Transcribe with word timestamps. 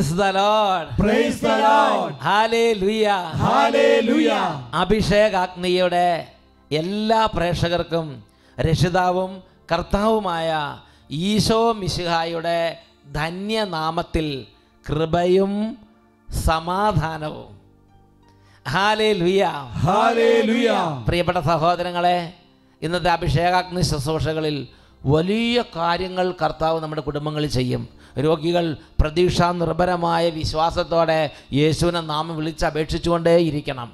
Price 0.00 0.14
the 0.20 0.26
Lord 0.36 0.90
Praise 1.00 1.38
the 1.40 1.54
Lord. 1.64 2.12
Hallelujah 2.26 3.06
Hallelujah. 3.42 4.44
അഭിഷേകാഗ്നിയുടെ 4.82 6.06
എല്ലാ 6.70 7.20
പ്രേക്ഷകർക്കും 7.34 8.06
രക്ഷിതാവും 8.58 9.30
കർത്താവുമായ 9.72 10.48
ഈശോ 11.26 11.60
മിശിഹായുടെ 11.80 12.58
ധന്യനാമത്തിൽ 13.14 14.26
കൃപയും 14.86 15.52
സമാധാനവും. 16.28 17.48
പ്രിയപ്പെട്ട 21.06 21.38
സഹോദരങ്ങളെ 21.50 22.18
ഇന്നത്തെ 22.82 23.10
അഭിഷേകാഗ്നി 23.16 23.82
ശുശ്രൂഷകളിൽ 23.90 24.56
വലിയ 25.02 25.56
കാര്യങ്ങൾ 25.76 26.26
കർത്താവ് 26.42 26.78
നമ്മുടെ 26.82 27.02
കുടുംബങ്ങളിൽ 27.08 27.50
ചെയ്യും 27.58 27.82
രോഗികൾ 28.18 28.76
പ്രതീക്ഷാ 29.00 29.52
നിർഭരമായ 29.52 30.30
വിശ്വാസത്തോടെ 30.30 31.30
യേശുവിനെ 31.52 32.00
നാമം 32.00 32.36
വിളിച്ചപേക്ഷിച്ചുകൊണ്ടേ 32.36 33.36
ഇരിക്കണം. 33.36 33.92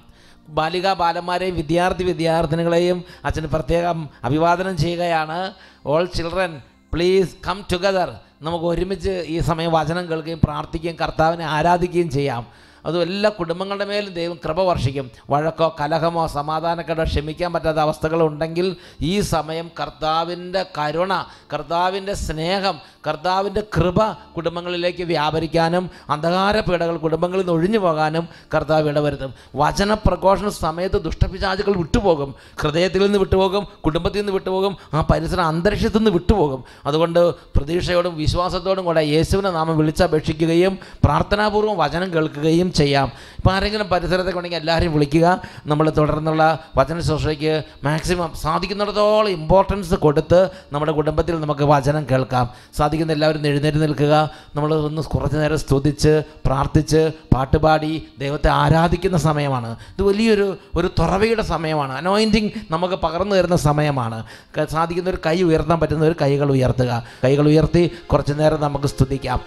ബാലിക 0.48 0.92
ബാലന്മാരെയും 0.92 1.56
വിദ്യാർത്ഥി 1.56 2.04
വിദ്യാർത്ഥിനികളെയും 2.04 3.04
അച്ഛൻ 3.24 3.48
പ്രത്യേകം 3.52 4.08
അഭിവാദനം 4.24 4.76
ചെയ്യുകയാണ്. 4.76 5.54
All 5.86 6.04
children 6.04 6.62
please 6.92 7.36
come 7.46 7.64
together 7.72 8.14
നമുക്ക് 8.42 8.64
ഒരുമിച്ച് 8.64 9.24
ഈ 9.26 9.38
സമയം 9.38 9.72
വചനം 9.72 10.10
കേൾക്കുകയും 10.10 10.40
പ്രാർത്ഥിക്കുകയും 10.44 10.96
കർത്താവിനെ 10.96 11.44
ആരാധിക്കുകയും 11.44 12.10
ചെയ്യാം. 12.10 12.46
അതും 12.86 13.02
എല്ലാ 13.02 13.30
കുടുംബങ്ങളുടെ 13.30 13.84
മേലും 13.84 14.14
ദൈവം 14.14 14.38
കൃപ 14.44 14.60
വർഷിക്കും. 14.60 15.10
വഴക്കോ 15.30 15.76
കലഹമോ 15.80 16.26
സമാധാനക്കേടോ 16.26 17.04
ക്ഷമിക്കാൻ 17.04 17.52
പറ്റാത്ത 17.52 17.78
അവസ്ഥകളുണ്ടെങ്കിൽ 17.78 18.76
ഈ 19.00 19.20
സമയം 19.20 19.70
കർത്താവിന്റെ 19.80 20.66
കരുണ 20.78 21.24
കർത്താവിന്റെ 21.54 22.14
സ്നേഹം 22.14 22.80
കർത്താവിന്റെ 23.06 23.62
കൃപ 23.76 24.12
കുടുംബങ്ങളിലേക്ക് 24.36 25.02
വ്യാപരിക്കാനും 25.02 25.90
അന്ധകാര 26.10 26.60
പീഡകൾ 26.60 26.96
കുടുംബങ്ങളിൽ 26.96 27.40
നിന്ന് 27.40 27.52
ഒഴിഞ്ഞു 27.52 27.78
പോകാനും 27.78 28.28
കർത്താവ് 28.54 28.88
ഇടവരുത്തും. 28.88 29.34
വചനപ്രഘോഷണ 29.56 30.48
സമയത്ത് 30.48 31.02
ദുഷ്ടപിശാചുകൾ 31.02 31.76
വിട്ടുപോകും. 31.76 32.34
ഹൃദയത്തിൽ 32.60 33.04
നിന്ന് 33.04 33.18
വിട്ടുപോകും 33.18 33.68
കുടുംബത്തിൽ 33.84 34.18
നിന്ന് 34.18 34.32
വിട്ടുപോകും 34.32 34.76
ആ 34.94 35.00
പരിസര 35.00 35.40
അന്തരീക്ഷത്തിൽ 35.40 35.98
നിന്ന് 35.98 36.10
വിട്ടുപോകും. 36.10 36.64
അതുകൊണ്ട് 36.86 37.34
പ്രതീക്ഷയോടും 37.34 38.16
വിശ്വാസത്തോടും 38.16 38.84
കൂടെ 38.84 39.00
യേശുവിനെ 39.00 39.50
നാമം 39.50 39.78
വിളിച്ചപേക്ഷിക്കുകയും 39.78 40.78
പ്രാർത്ഥനാപൂർവം 41.04 41.78
വചനം 41.78 42.14
കേൾക്കുകയും 42.14 42.72
ചെയ്യാം. 42.72 43.12
ഇപ്പോൾ 43.46 43.56
ആരെങ്കിലും 43.56 43.88
പരിസരത്തൊക്കെ 43.88 44.38
ഉണ്ടെങ്കിൽ 44.38 44.58
എല്ലാവരെയും 44.58 44.92
വിളിക്കുക. 44.92 45.40
നമ്മൾ 45.66 45.92
തുടർന്നുള്ള 45.98 46.58
വചന 46.76 47.00
ശുശ്രൂഷയ്ക്ക് 47.00 47.62
മാക്സിമം 47.84 48.30
സാധിക്കുന്നിടത്തോളം 48.42 49.28
ഇമ്പോർട്ടൻസ് 49.28 49.94
കൊടുത്ത് 49.94 50.50
നമ്മുടെ 50.72 50.92
കുടുംബത്തിൽ 50.92 51.40
നമുക്ക് 51.40 51.64
വചനം 51.64 52.06
കേൾക്കാം. 52.10 52.50
സാധിക്കുന്ന 52.76 53.12
എല്ലാവരും 53.12 53.46
എഴുന്നേറ്റ് 53.46 53.82
നിൽക്കുക. 53.82 54.30
നമ്മൾ 54.54 54.74
ഒന്ന് 54.74 55.02
കുറച്ച് 55.02 55.36
നേരം 55.36 55.58
സ്തുതിച്ച് 55.58 56.22
പ്രാർത്ഥിച്ച് 56.46 57.10
പാട്ടുപാടി 57.34 57.92
ദൈവത്തെ 58.18 58.48
ആരാധിക്കുന്ന 58.48 59.18
സമയമാണ്. 59.18 59.70
ഇത് 59.98 60.02
വലിയൊരു 60.02 60.48
ഒരു 60.74 60.90
തുറവയുടെ 60.98 61.42
സമയമാണ്. 61.42 61.92
അനോയിന്റിങ് 61.92 62.50
നമുക്ക് 62.70 62.94
പകർന്നു 62.94 63.36
തരുന്ന 63.36 63.56
സമയമാണ്. 63.56 64.24
സാധിക്കുന്ന 64.70 65.10
ഒരു 65.10 65.18
കൈ 65.26 65.42
ഉയർത്താൻ 65.42 65.80
പറ്റുന്ന 65.80 66.04
ഒരു 66.04 66.16
കൈകൾ 66.22 66.50
ഉയർത്തുക. 66.50 67.02
കൈകൾ 67.24 67.46
ഉയർത്തി 67.46 67.90
കുറച്ചു 68.10 68.32
നേരം 68.32 68.60
നമുക്ക് 68.60 68.86
സ്തുതിക്കാം. 68.86 69.40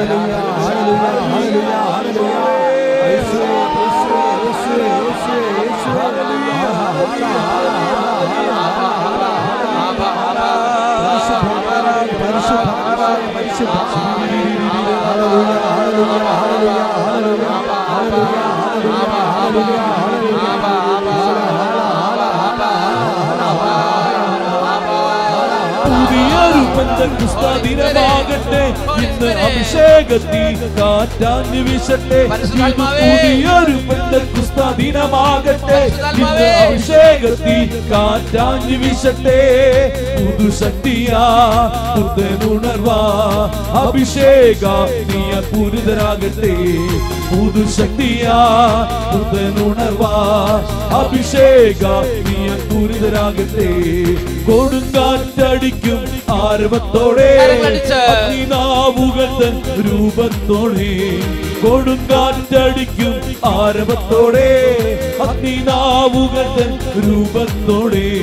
ഹല്ലേലൂയ 0.00 0.36
ഹല്ലേലൂയ 19.42 19.89
പുതിയൊരു 26.10 26.60
ബന്ധക്രിസ്ത 26.76 27.42
ദിനമാകട്ടെ 27.64 28.62
ഇന്ന് 29.02 29.28
അഭിഷേകത്തി 29.46 30.40
കാറ്റാഞ്ഞു 30.78 31.60
വീശട്ടെ. 31.66 32.20
പുതിയൊരു 33.10 33.74
ബന്ധക്രിസ്ത 33.90 34.60
ദിനമാകട്ടെ 34.80 35.78
ഇന്ന് 36.22 36.48
അഭിഷേകത്തി 36.64 37.56
കാറ്റാഞ്ഞു 37.92 38.78
വീശട്ടെ. 38.82 39.38
പുതുശക്തിയാ 40.18 41.22
പുതനുണർവാ 41.94 42.98
അഭിഷേക 43.84 44.64
നീയ 45.12 45.32
പുരിതരാകട്ടെ 45.52 46.54
പുതുശക്തിയാ 47.30 48.38
പുതനുണർവാ 49.12 50.12
അഭിഷേക 51.00 51.82
നീയ 52.50 52.56
പൂരിതരാകട്ടെ. 52.56 53.66
കൊടുങ്കാറ്റടിക്കും 54.52 56.06
ആരവത്തോടെ. 56.30 57.36
കരങ്ങളടിച്ച്. 57.36 57.94
അഗ്നിനാവുകൾ 57.94 59.26
തൻ 59.26 59.62
രൂപത്തോടെ. 59.82 61.10
കൊടുങ്കാറ്റടിക്കും 61.62 63.36
ആരവത്തോടെ. 63.44 64.66
അഗ്നിനാവുകത്തൻ 65.28 66.78
രൂപത്തോടെ. 67.06 68.20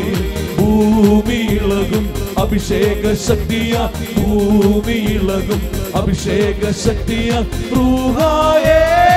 ഭൂമിയിളകും 0.59 2.13
അഭിഷേക 2.37 3.13
ശക്തിയ 3.27 3.89
ഭൂമിയിളകും 4.17 5.71
അഭിഷേക 5.95 6.71
ശക്തിയ 6.71 7.31
റൂഹായേ. 7.75 9.16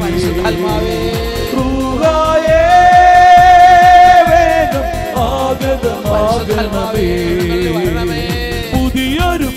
പരിശുദ്ധാത്മാവേ. 0.00 0.96
റൂഹായേ 1.56 2.60
വേഗം 4.28 4.84
ആഗതമാകണമേ 5.22 7.08
പുതിയൊരു 8.72 9.48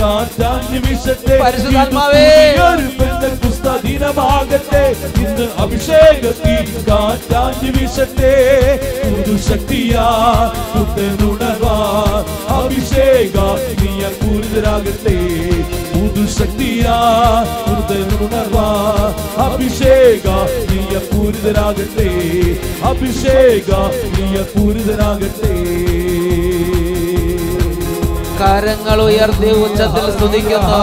കാറ്റാഞ്ഞു 0.00 0.78
വീശട്ടെ. 0.86 1.36
പരിശുദ്ധാത്മാവേ. 1.44 2.26
ഒരു 2.70 2.86
പെന്തക്കുസ്ത 3.66 3.86
ദിനമാകട്ടെ. 3.86 4.84
ഇന്ന് 5.22 5.46
അഭിഷേകത്തിൽ 5.62 6.66
കാറ്റാഞ്ഞു 6.88 7.70
വീശട്ടെ. 7.76 8.32
പുതുശക്തിയാ 9.10 10.06
പുത്തനുണർവാ 10.72 11.76
അഭിഷേക 12.58 13.36
നീയ 13.80 14.02
പൂരിതരാകട്ടെ. 14.20 15.16
പുതുശക്തിയാ 15.92 16.96
പുത്തനുണർവാ 17.66 18.68
അഭിഷേക 19.46 20.26
നീയ 20.70 20.94
പൂരിതരാകട്ടെ. 21.10 22.08
അഭിഷേക 22.90 23.70
നീയ 24.16 24.36
പൂരിതരാകട്ടെ. 24.54 25.54
കരങ്ങൾ 28.40 28.98
ഉയർത്തി 29.02 29.50
ഉച്ചത്തിൽ 29.64 30.06
സ്തുതിക്കുന്നു. 30.16 30.82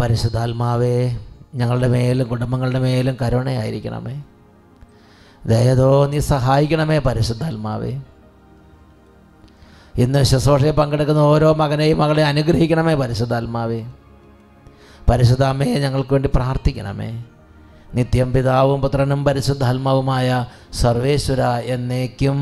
പരിശുദ്ധാത്മാവേ 0.00 1.18
ഞങ്ങളുടെ 1.54 1.88
മേലും 1.88 2.28
കുടുംബങ്ങളുടെ 2.28 2.78
മേലും 2.78 3.16
കരുണയായിരിക്കണമേ. 3.22 4.22
ദയതോ 5.46 6.06
നീ 6.06 6.18
സഹായിക്കണമേ 6.18 6.98
പരിശുദ്ധാത്മാവേ. 6.98 8.00
ഇന്ന് 9.98 10.22
ശുശ്രൂഷയിൽ 10.22 10.70
പങ്കെടുക്കുന്ന 10.70 11.20
ഓരോ 11.20 11.54
മകനെയും 11.54 11.98
മകളെ 11.98 12.24
അനുഗ്രഹിക്കണമേ 12.24 12.94
പരിശുദ്ധാത്മാവേ. 12.94 13.84
പരിശുദ്ധാമ്മയെ 15.10 15.78
ഞങ്ങൾക്ക് 15.78 16.12
വേണ്ടി 16.12 16.30
പ്രാർത്ഥിക്കണമേ. 16.34 17.24
നിത്യം 17.94 18.32
പിതാവും 18.32 18.82
പുത്രനും 18.82 19.24
പരിശുദ്ധാത്മാവുമായ 19.24 20.46
സർവേശ്വര 20.72 21.42
എന്നേക്കും. 21.42 22.38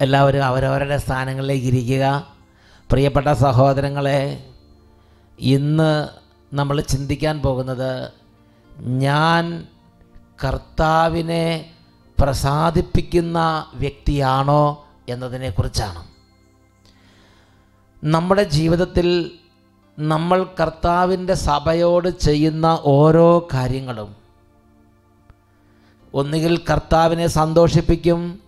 എല്ലാവരും 0.00 0.44
അവരവരുടെ 0.44 0.96
സ്ഥാനങ്ങളിലേക്ക് 0.96 1.66
ഇരിക്കുക. 1.66 2.31
പ്രിയപ്പെട്ട 2.92 3.32
സഹോദരങ്ങളെ 3.32 4.50
ഇന്ന് 5.38 6.08
നമ്മൾ 6.54 6.80
ചിന്തിക്കാൻ 6.80 7.40
പോകുന്നത് 7.40 8.12
ഞാൻ 8.78 9.66
കർത്താവിനെ 10.44 11.70
പ്രസാദിപ്പിക്കുന്ന 12.22 13.66
വ്യക്തിയാണോ 13.74 14.86
എന്നതിനെക്കുറിച്ചാണ്. 15.08 16.04
നമ്മുടെ 18.04 18.42
ജീവിതത്തിൽ 18.42 19.38
നമ്മൾ 19.98 20.46
കർത്താവിന്റെ 20.60 21.34
സഭയോട് 21.34 22.08
ചെയ്യുന്ന 22.18 22.80
ഓരോ 22.84 23.48
കാര്യങ്ങളും 23.54 24.16
ഒന്നുകിൽ 26.14 26.60
കർത്താവിനെ 26.70 27.26
സന്തോഷിപ്പിക്കും 27.26 28.40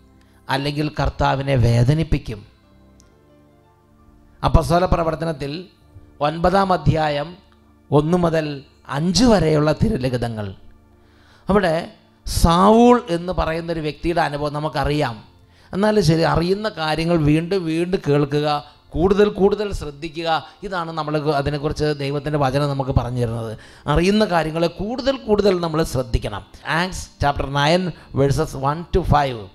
അല്ലെങ്കിൽ 0.48 0.92
കർത്താവിനെ 1.00 1.56
വേദനിപ്പിക്കും. 1.56 2.53
അപ്പസ്വല 4.44 4.84
പ്രവർത്തനത്തിൽ 4.84 5.64
ഒൻപതാം 6.20 6.72
അധ്യായം 6.72 7.36
ഒന്ന് 7.90 8.18
മുതൽ 8.18 8.62
അഞ്ച് 8.88 9.24
വരെയുള്ള 9.24 9.72
തിരുലിഖിതങ്ങൾ. 9.72 10.54
അവിടെ 11.48 11.92
സാവൂൾ 12.26 13.02
എന്ന് 13.10 13.32
പറയുന്ന 13.32 13.72
ഒരു 13.72 13.80
വ്യക്തിയുടെ 13.80 14.20
അനുഭവം 14.20 14.52
നമുക്കറിയാം. 14.52 15.24
എന്നാലും 15.72 16.04
ശരി 16.04 16.20
അറിയുന്ന 16.20 16.68
കാര്യങ്ങൾ 16.68 17.16
വീണ്ടും 17.16 17.64
വീണ്ടും 17.64 18.00
കേൾക്കുക 18.08 18.64
കൂടുതൽ 18.90 19.28
കൂടുതൽ 19.28 19.72
ശ്രദ്ധിക്കുക 19.72 20.44
ഇതാണ് 20.62 20.92
നമ്മൾ 20.92 21.30
അതിനെക്കുറിച്ച് 21.30 21.94
ദൈവത്തിന്റെ 21.98 22.38
വചനം 22.38 22.68
നമുക്ക് 22.68 22.90
പറഞ്ഞു 22.90 23.20
തരുന്നത് 23.20 23.58
അറിയുന്ന 23.86 24.24
കാര്യങ്ങളെ 24.24 24.66
കൂടുതൽ 24.66 25.16
കൂടുതൽ 25.16 25.60
നമ്മൾ 25.60 25.82
ശ്രദ്ധിക്കണം. 25.82 26.46
ആങ്സ് 26.66 27.08
chapter 27.22 27.50
nine 27.50 27.92
verses 28.14 28.56
one 28.56 28.84
two 28.96 29.00
five. 29.00 29.48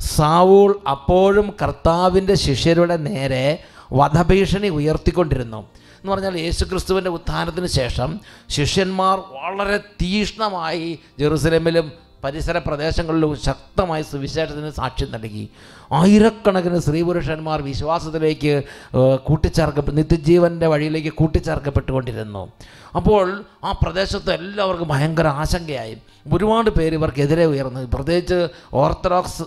Saul 0.00 0.80
അപ്പോഴും 0.90 1.54
കർത്താവിന്റെ 1.62 2.34
ശിഷ്യരുടെ 2.34 2.96
നേരെ 2.96 3.64
വധഭീഷണി 3.98 4.68
ഉയർത്തിക്കൊണ്ടിരുന്നു. 4.68 5.60
എന്ന് 6.00 6.12
പറഞ്ഞാൽ 6.12 6.36
യേശുക്രിസ്തുവിന്റെ 6.38 7.10
ഉത്ഥാനത്തിന് 7.10 7.66
ശേഷം 7.66 8.20
ശിഷ്യന്മാർ 8.48 9.18
വളരെ 9.18 9.78
തീഷ്ണമായി 10.02 10.98
ജെറുസലേമിലും 11.18 11.92
പരിസര 12.24 12.58
പ്രദേശങ്ങളിലും 12.58 13.30
ശക്തമായി 13.42 14.02
സുവിശേഷത്തിന് 14.02 14.70
സാക്ഷ്യം 14.70 15.12
നൽകി. 15.12 15.48
ആയിരക്കണക്കിന് 15.92 16.78
സ്ത്രീപുരുഷന്മാർ 16.78 17.62
വിശ്വാസത്തിലേക്ക് 17.62 18.62
കൂട്ടിച്ചേർക്ക 19.24 19.90
നിത്യജീവന്റെ 19.90 20.66
വഴിയിലേക്ക് 20.66 21.12
കൂട്ടിച്ചേർക്കപ്പെട്ടുകൊണ്ടിരുന്നു. 21.20 22.52
അപ്പോൾ 22.96 23.44
ആ 23.64 23.72
പ്രദേശത്ത് 23.72 24.32
എല്ലാവർക്കും 24.32 24.88
ഭയങ്കര 24.88 25.26
ആശങ്കയായി. 25.26 25.96
ഒരുപാട് 26.32 26.70
പേര് 26.70 26.94
ഇവർക്കെതിരെ 26.94 27.44
ഉയർന്നത്. 27.44 27.88
പ്രത്യേകിച്ച് 27.88 28.48
ഓർത്തഡോക്സ് 28.72 29.42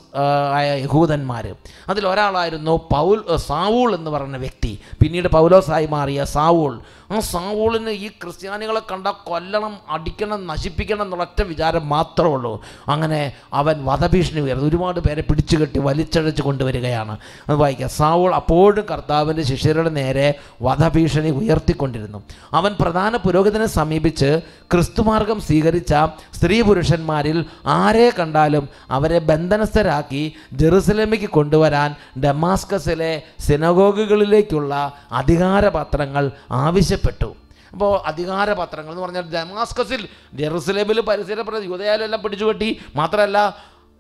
ആയ 0.54 0.81
യഹൂദന്മാർ 0.81 1.56
അതിലൊരാളായിരുന്നു 1.89 2.89
പൗൽ 2.94 3.24
സാവൂൾ 3.36 3.95
എന്ന് 3.95 4.12
പറയുന്ന 4.12 4.38
വ്യക്തി. 4.38 4.80
പിന്നീട് 5.01 5.27
പൗലോസായി 5.27 5.86
മാറിയ 5.86 6.25
സാവൂൾ. 6.25 6.80
ആ 7.12 7.19
സാവൂളിന് 7.19 7.89
ഈ 7.89 8.07
ക്രിസ്ത്യാനികളെ 8.07 8.81
കണ്ട 8.92 9.07
കൊല്ലണം 9.07 9.77
അടിക്കണം 9.89 10.48
നശിപ്പിക്കണം 10.48 11.01
എന്നുള്ള 11.01 11.24
ഒറ്റ 11.24 11.42
വിചാരം 11.42 11.89
മാത്രമേ 11.89 12.30
ഉള്ളൂ. 12.30 12.62
അങ്ങനെ 12.88 13.33
അവൻ 13.54 13.86
വധഭീഷണി 13.86 14.42
ഉയർന്നു. 14.42 14.66
ഒരുപാട് 14.66 15.00
പേരെ 15.00 15.22
പിടിച്ചുകെട്ടി 15.22 15.80
വലിച്ചഴച്ച് 15.80 16.42
കൊണ്ടുവരികയാണ്. 16.42 17.18
അത് 17.50 17.56
വായിക്കുക 17.56 17.88
സാവൂൾ 17.88 18.36
അപ്പോഴും 18.36 18.86
കർത്താവിന്റെ 18.92 19.44
ശിഷ്യരുടെ 19.44 19.89
നേരെ 19.89 20.33
വധഭീഷണി 20.62 21.30
ഉയർത്തിക്കൊണ്ടിരുന്നു. 21.30 22.24
അവൻ 22.54 22.75
പ്രധാന 22.81 23.16
പുരോഹിതനെ 23.16 23.66
സമീപിച്ച് 23.66 24.42
ക്രിസ്തുമാർഗം 24.74 25.42
സ്വീകരിച്ച 25.42 25.94
സ്ത്രീ 26.33 26.62
പുരുഷന്മാരിൽ 26.65 27.38
ആരെ 27.79 28.09
കണ്ടാലും 28.19 28.65
അവരെ 28.97 29.19
ബന്ധനസ്ഥരാക്കി 29.31 30.23
ജെറുസലേമിലേക്ക് 30.62 31.29
കൊണ്ടുവരാൻ 31.38 31.89
ഡമാസ്കസിലെ 32.25 33.13
സിനഗോഗുകളിലേക്കുള്ള 33.47 34.73
അധികാരപത്രങ്ങൾ 35.21 36.25
ആവശ്യപ്പെട്ടു. 36.65 37.29
അപ്പോൾ 37.73 37.94
അധികാരപത്രങ്ങൾ 38.09 38.91
എന്ന് 38.94 39.03
പറഞ്ഞാൽ 39.03 39.25
ഡമാസ്കസിൽ 39.33 40.01
ജെറുസലേമിൽ 40.39 41.00
പരിസര 41.07 41.39
യുവതയാലും 41.63 42.06
എല്ലാം 42.07 42.21
പിടിച്ചുകെട്ടി 42.23 42.69
മാത്രമല്ല 42.95 43.39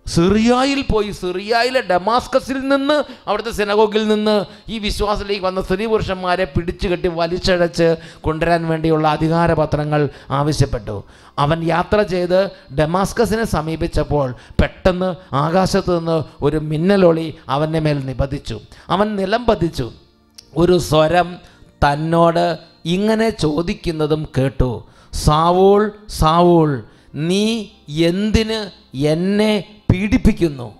സിറിയായിൽ 0.07 0.85
പോയി 0.91 1.11
സിറിയയിലെ 1.11 1.81
ഡമാസ്കസിൽ 1.81 2.59
നിന്ന് 2.59 3.03
അവിടുത്തെ 3.27 3.51
സിനഗോഗിൽ 3.51 4.07
നിന്ന് 4.07 4.45
ഈ 4.69 4.79
വിശ്വാസത്തിലേക്ക് 4.79 5.45
വന്ന 5.45 5.61
സ്ത്രീ 5.61 5.85
പുരുഷന്മാരെ 5.85 6.43
പിടിച്ചുകെട്ടി 6.43 7.07
വലിച്ചഴച്ച് 7.07 7.95
കൊണ്ടുവരാൻ 8.21 8.67
വേണ്ടിയുള്ള 8.67 9.07
അധികാരപത്രങ്ങൾ 9.07 10.09
ആവശ്യപ്പെട്ടു. 10.29 11.03
അവൻ 11.39 11.63
യാത്ര 11.63 12.01
ചെയ്ത് 12.01 12.49
ഡമാസ്കസിനെ 12.79 13.43
സമീപിച്ചപ്പോൾ 13.43 14.35
പെട്ടെന്ന് 14.61 15.35
ആകാശത്ത് 15.35 15.99
നിന്ന് 15.99 16.23
ഒരു 16.41 16.57
മിന്നലൊളി 16.57 17.33
അവന്റെ 17.49 17.79
മേൽ 17.79 18.05
നിപതിച്ചു. 18.05 18.59
അവൻ 18.89 19.15
നിലം 19.15 19.45
പതിച്ചു. 19.45 19.91
ഒരു 20.57 20.77
സ്വരം 20.77 21.35
തന്നോട് 21.67 22.57
ഇങ്ങനെ 22.85 23.29
ചോദിക്കുന്നതും 23.29 24.27
കേട്ടു. 24.37 24.83
സാവൂൾ 25.13 25.91
സാവൂൾ 26.09 26.83
നീ 27.15 27.65
എന്തിന് 27.89 28.85
എന്നെ 28.97 29.74
പീഡിപ്പിക്കുന്നു. 29.95 30.75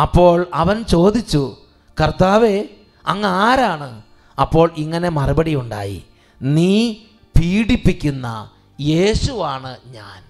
അപ്പോൾ 0.00 0.46
അവൻ 0.54 0.82
ചോദിച്ചു 0.82 1.56
കർത്താവെ 2.00 2.68
അങ്ങ് 3.06 3.28
ആരാണ്? 3.28 4.02
അപ്പോൾ 4.40 4.70
ഇങ്ങനെ 4.76 5.08
മറുപടി 5.08 5.54
ഉണ്ടായി 5.54 6.04
നീ 6.42 6.92
പീഡിപ്പിക്കുന്ന 7.40 8.50
യേശുവാണ് 8.80 9.76
ഞാൻ. 9.86 10.22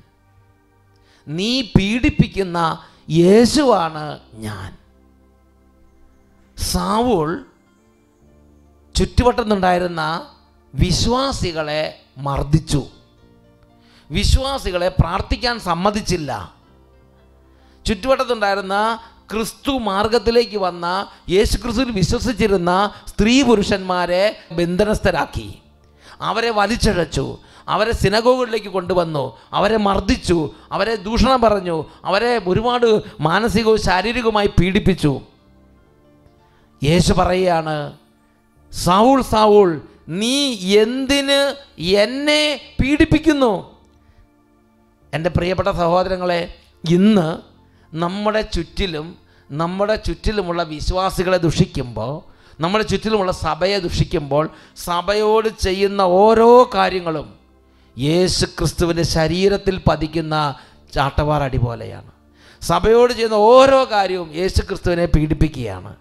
നീ 1.29 1.63
പീഡിപ്പിക്കുന്ന 1.63 2.79
യേശുവാണ് 3.11 4.19
ഞാൻ. 4.35 4.77
സാവൂൾ 6.59 7.45
ചുറ്റുവട്ടത്തുണ്ടായിരുന്ന 8.95 10.29
വിശ്വാസികളെ 10.75 12.03
മർദ്ദിച്ചു. 12.19 12.87
വിശ്വാസികളെ 14.11 14.89
പ്രാർത്ഥിക്കാൻ 14.89 15.59
സമ്മതിച്ചില്ല. 15.59 16.56
ചുറ്റുവട്ടത്തുണ്ടായിരുന്ന 17.87 18.77
ക്രിസ്തു 19.33 19.73
മാർഗത്തിലേക്ക് 19.79 20.59
വന്ന 20.59 20.87
യേശു 21.31 21.57
ക്രിസ്തുവിൽ 21.57 21.91
വിശ്വസിച്ചിരുന്ന 21.91 22.93
സ്ത്രീ 23.07 23.43
പുരുഷന്മാരെ 23.43 24.25
ബന്ധനസ്ഥരാക്കി. 24.53 25.49
അവരെ 26.21 26.51
വലിച്ചഴച്ചു 26.51 27.39
അവരെ 27.69 27.93
സിനഗോഗുകളിലേക്ക് 27.93 28.67
കൊണ്ടുവന്നു 28.67 29.39
അവരെ 29.53 29.77
മർദ്ദിച്ചു 29.77 30.51
അവരെ 30.73 30.95
ദൂഷണം 30.97 31.41
പറഞ്ഞു 31.41 31.85
അവരെ 32.05 32.41
ഒരുപാട് 32.47 33.03
മാനസികവും 33.21 33.83
ശാരീരികവുമായി 33.83 34.47
പീഡിപ്പിച്ചു. 34.47 35.21
യേശു 36.85 37.13
പറയുകയാണ് 37.13 37.77
സാവൂൾ 38.73 39.23
സാവൂൾ 39.23 39.81
നീ 40.09 40.37
എന്തിന് 40.83 41.39
എന്നെ 41.83 42.41
പീഡിപ്പിക്കുന്നു? 42.81 43.53
എന്റെ 45.15 45.31
പ്രിയപ്പെട്ട 45.31 45.69
സഹോദരങ്ങളെ 45.69 46.41
ഇന്ന് 46.91 47.56
നമ്മുടെ 47.97 48.41
ചുറ്റിലും 48.41 49.17
നമ്മുടെ 49.51 49.97
ചുറ്റിലുമുള്ള 49.97 50.63
വിശ്വാസികളെ 50.63 51.37
ദുഷിക്കുമ്പോൾ 51.37 52.37
നമ്മുടെ 52.63 52.85
ചുറ്റിലുമുള്ള 52.85 53.33
സഭയെ 53.33 53.79
ദുഷിക്കുമ്പോൾ 53.79 54.51
സഭയോട് 54.77 55.49
ചെയ്യുന്ന 55.49 56.01
ഓരോ 56.01 56.71
കാര്യങ്ങളും 56.75 57.35
യേശു 57.99 58.47
ക്രിസ്തുവിന്റെ 58.47 59.03
ശരീരത്തിൽ 59.03 59.81
പതിക്കുന്ന 59.89 60.55
ചാട്ടവാറടി 60.95 61.57
പോലെയാണ്. 61.57 62.11
സഭയോട് 62.61 63.13
ചെയ്യുന്ന 63.13 63.35
ഓരോ 63.35 63.85
കാര്യവും 63.85 64.35
യേശു 64.35 64.63
ക്രിസ്തുവിനെ 64.63 65.07
പീഡിപ്പിക്കുകയാണ്. 65.07 65.97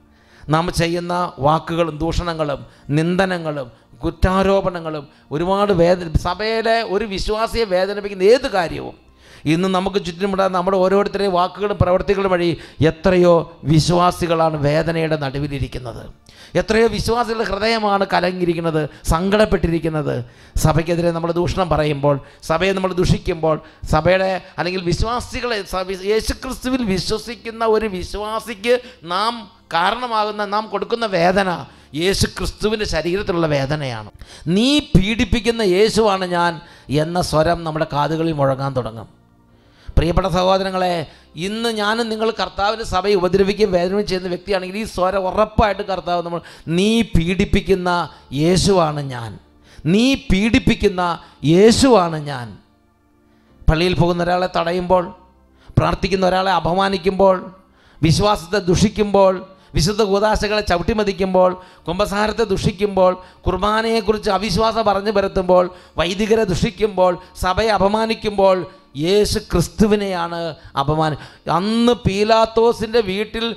നാം 0.50 0.74
ചെയ്യുന്ന 0.74 1.32
വാക്കുകളും 1.40 1.98
ദൂഷണങ്ങളും 1.98 2.66
നിന്ദനങ്ങളും 2.90 3.72
കുറ്റാരോപണങ്ങളും 4.04 5.08
ഒരുപാട് 5.32 5.74
വേദന 5.74 6.18
സഭയിലെ 6.18 6.84
ഒരു 6.84 7.06
വിശ്വാസിയെ 7.06 7.64
വേദനിപ്പിക്കുന്ന 7.64 8.24
ഏത് 8.24 8.52
കാര്യവും 8.52 9.05
ഇന്ന് 9.46 9.68
നമുക്ക് 9.68 10.06
ചുറ്റുമുള്ള 10.06 10.48
നമ്മുടെ 10.48 10.78
ഓരോരുത്തരുടെയും 10.78 11.34
വാക്കുകളും 11.34 11.78
പ്രവർത്തികളും 11.82 12.32
വഴി 12.32 12.58
എത്രയോ 12.82 13.60
വിശ്വാസികളാണ് 13.64 14.58
വേദനയുടെ 14.58 15.18
നടുവിലിരിക്കുന്നത്. 15.18 16.14
എത്രയോ 16.56 16.88
വിശ്വാസികളുടെ 16.88 17.44
ഹൃദയമാണ് 17.44 18.06
കലങ്ങിയിരിക്കുന്നത് 18.14 18.90
സങ്കടപ്പെട്ടിരിക്കുന്നത്. 19.06 20.26
സഭയ്ക്കെതിരെ 20.58 21.12
നമ്മൾ 21.12 21.32
ദൂഷണം 21.32 21.70
പറയുമ്പോൾ 21.70 22.20
സഭയെ 22.44 22.74
നമ്മൾ 22.74 22.94
ദുഷിക്കുമ്പോൾ 22.94 23.62
സഭയുടെ 23.92 24.42
അല്ലെങ്കിൽ 24.58 24.82
വിശ്വാസികളെ 24.84 25.64
യേശുക്രിസ്തുവിൽ 26.06 26.84
വിശ്വസിക്കുന്ന 26.84 27.66
ഒരു 27.66 27.86
വിശ്വാസിക്ക് 27.86 28.80
നാം 29.04 29.52
കാരണമാകുന്ന 29.74 30.46
നാം 30.46 30.68
കൊടുക്കുന്ന 30.68 31.06
വേദന 31.06 31.66
യേശു 31.96 32.28
ക്രിസ്തുവിന്റെ 32.28 32.86
ശരീരത്തിലുള്ള 32.86 33.48
വേദനയാണ്. 33.48 34.10
നീ 34.48 34.80
പീഡിപ്പിക്കുന്ന 34.80 35.62
യേശുവാണ് 35.62 36.26
ഞാൻ 36.26 36.62
എന്ന 36.90 37.22
സ്വരം 37.22 37.64
നമ്മുടെ 37.64 37.88
കാതുകളിൽ 37.94 38.34
മുഴങ്ങാൻ 38.34 38.76
തുടങ്ങും. 38.76 39.15
പ്രിയപ്പെട്ട 39.98 40.28
സഹോദരങ്ങളെ 40.28 40.94
ഇന്ന് 41.36 41.70
ഞാനും 41.70 42.10
നിങ്ങൾ 42.10 42.32
കർത്താവിന്റെ 42.32 42.86
സഭയെ 42.86 43.16
ഉപദ്രവിക്കുകയും 43.16 43.72
വേദനയും 43.72 44.08
ചെയ്യുന്ന 44.08 44.28
വ്യക്തിയാണെങ്കിൽ 44.28 44.78
ഈ 44.78 44.84
സ്വര 44.84 45.16
ഉറപ്പായിട്ട് 45.30 45.82
കർത്താവ് 45.82 46.24
നമ്മൾ 46.26 46.42
നീ 46.68 47.02
പീഡിപ്പിക്കുന്ന 47.02 47.90
യേശുവാണ് 48.34 49.02
ഞാൻ. 49.02 49.32
നീ 49.86 50.16
പീഡിപ്പിക്കുന്ന 50.16 51.02
യേശുവാണ് 51.46 52.18
ഞാൻ. 52.26 52.48
പള്ളിയിൽ 53.70 53.94
പോകുന്ന 53.94 54.24
ഒരാളെ 54.24 54.50
തടയുമ്പോൾ 54.58 55.04
പ്രാർത്ഥിക്കുന്ന 55.78 56.28
ഒരാളെ 56.28 56.52
അപമാനിക്കുമ്പോൾ 56.52 57.36
വിശ്വാസത്തെ 58.02 58.60
ദുഷിക്കുമ്പോൾ 58.60 59.34
വിശുദ്ധ 59.76 60.02
കൂതാശകളെ 60.02 60.62
ചവിട്ടിമതിക്കുമ്പോൾ 60.62 61.52
കുംഭസാരത്തെ 61.88 62.44
ദുഷിക്കുമ്പോൾ 62.44 63.14
കുർബാനയെക്കുറിച്ച് 63.46 64.30
അവിശ്വാസം 64.30 64.86
പറഞ്ഞു 64.86 65.12
പരത്തുമ്പോൾ 65.12 65.70
വൈദികരെ 65.98 66.44
ദുഷിക്കുമ്പോൾ 66.44 67.14
സഭയെ 67.36 67.68
അപമാനിക്കുമ്പോൾ 67.70 68.58
യേശു 68.96 69.40
ക്രിസ്തുവിനെയാണ് 69.40 70.56
അപമാനം. 70.80 71.18
അന്ന് 71.52 71.94
പീലാത്തോസിന്റെ 71.94 73.00
വീട്ടിൽ 73.00 73.56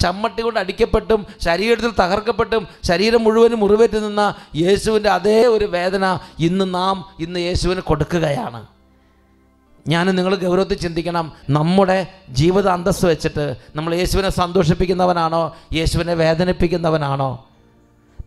ചമ്മട്ടി 0.00 0.42
കൊണ്ട് 0.42 0.60
അടിക്കപ്പെട്ടും 0.60 1.26
ശരീരത്തിൽ 1.40 1.90
തകർക്കപ്പെട്ടും 1.90 2.68
ശരീരം 2.84 3.24
മുഴുവനും 3.24 3.60
മുറിവേറ്റ് 3.60 4.04
നിന്ന 4.04 4.34
യേശുവിന്റെ 4.56 5.10
അതേ 5.10 5.42
ഒരു 5.42 5.64
വേദന 5.64 6.18
ഇന്ന് 6.38 6.74
നാം 6.74 7.04
ഇന്ന് 7.20 7.40
യേശുവിന് 7.40 7.80
കൊടുക്കുകയാണ്. 7.80 8.66
ഞാൻ 9.88 10.06
നിങ്ങൾ 10.06 10.34
ഗൗരവത്തിൽ 10.34 10.78
ചിന്തിക്കണം 10.78 11.32
നമ്മുടെ 11.50 12.06
ജീവിത 12.28 12.68
അന്തസ് 12.68 13.06
വെച്ചിട്ട് 13.06 13.56
നമ്മൾ 13.76 13.94
യേശുവിനെ 13.94 14.28
സന്തോഷിപ്പിക്കുന്നവനാണോ 14.28 15.56
യേശുവിനെ 15.72 16.14
വേദനിപ്പിക്കുന്നവനാണോ? 16.14 17.46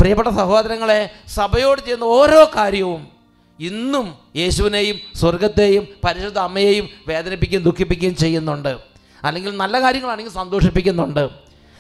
പ്രിയപ്പെട്ട 0.02 0.30
സഹോദരങ്ങളെ 0.30 1.10
സഭയോട് 1.28 1.82
ചെയ്യുന്ന 1.82 2.04
ഓരോ 2.04 2.52
കാര്യവും 2.56 3.15
ഇന്നും 3.60 4.16
യേശുവിനെയും 4.36 4.98
സ്വർഗത്തെയും 5.16 5.88
പരിശുദ്ധ 6.06 6.38
അമ്മയെയും 6.38 6.90
വേദനിപ്പിക്കുകയും 7.08 7.64
ദുഃഖിപ്പിക്കുകയും 7.64 8.16
ചെയ്യുന്നുണ്ട്. 8.16 8.78
അല്ലെങ്കിൽ 9.24 9.58
നല്ല 9.58 9.82
കാര്യങ്ങളാണെങ്കിൽ 9.82 10.32
സന്തോഷിപ്പിക്കുന്നുണ്ട്. 10.32 11.30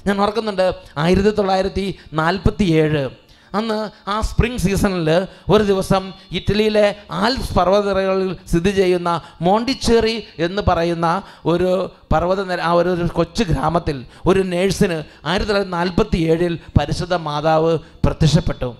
ഞാൻ 0.07 0.21
ഓർക്കുന്നുണ്ട് 0.21 0.75
ആയിരത്തി 0.97 1.29
തൊള്ളായിരത്തി 1.29 1.99
നാൽപ്പത്തി 2.13 2.63
ഏഴ് 2.63 3.09
അന്ന് 3.55 4.09
ആ 4.09 4.21
സ്പ്രിംഗ് 4.21 4.57
സീസണിൽ 4.57 5.27
ഒരു 5.51 5.63
ദിവസം 5.63 6.13
ഇറ്റലിയിലെ 6.31 6.95
ആൽപ്സ് 7.11 7.53
പർവതനിരകളിൽ 7.53 8.37
സ്ഥിതി 8.47 8.69
ചെയ്യുന്ന 8.69 9.21
മോണ്ടിച്ചേറി 9.41 10.23
എന്ന് 10.39 10.61
പറയുന്ന 10.67 11.23
ഒരു 11.45 11.91
പർവത 12.13 12.61
ആ 12.61 12.71
ഒരു 12.71 13.07
കൊച്ചു 13.13 13.43
ഗ്രാമത്തിൽ 13.43 14.05
ഒരു 14.25 14.39
നേഴ്സിന് 14.39 15.03
ആയിരത്തി 15.25 15.51
തൊള്ളായിരത്തി 15.51 15.71
നാൽപ്പത്തി 15.71 16.17
ഏഴിൽ 16.17 16.59
പരിശുദ്ധ 16.79 17.13
മാതാവ് 17.13 17.79
പ്രത്യക്ഷപ്പെട്ടു. 18.05 18.75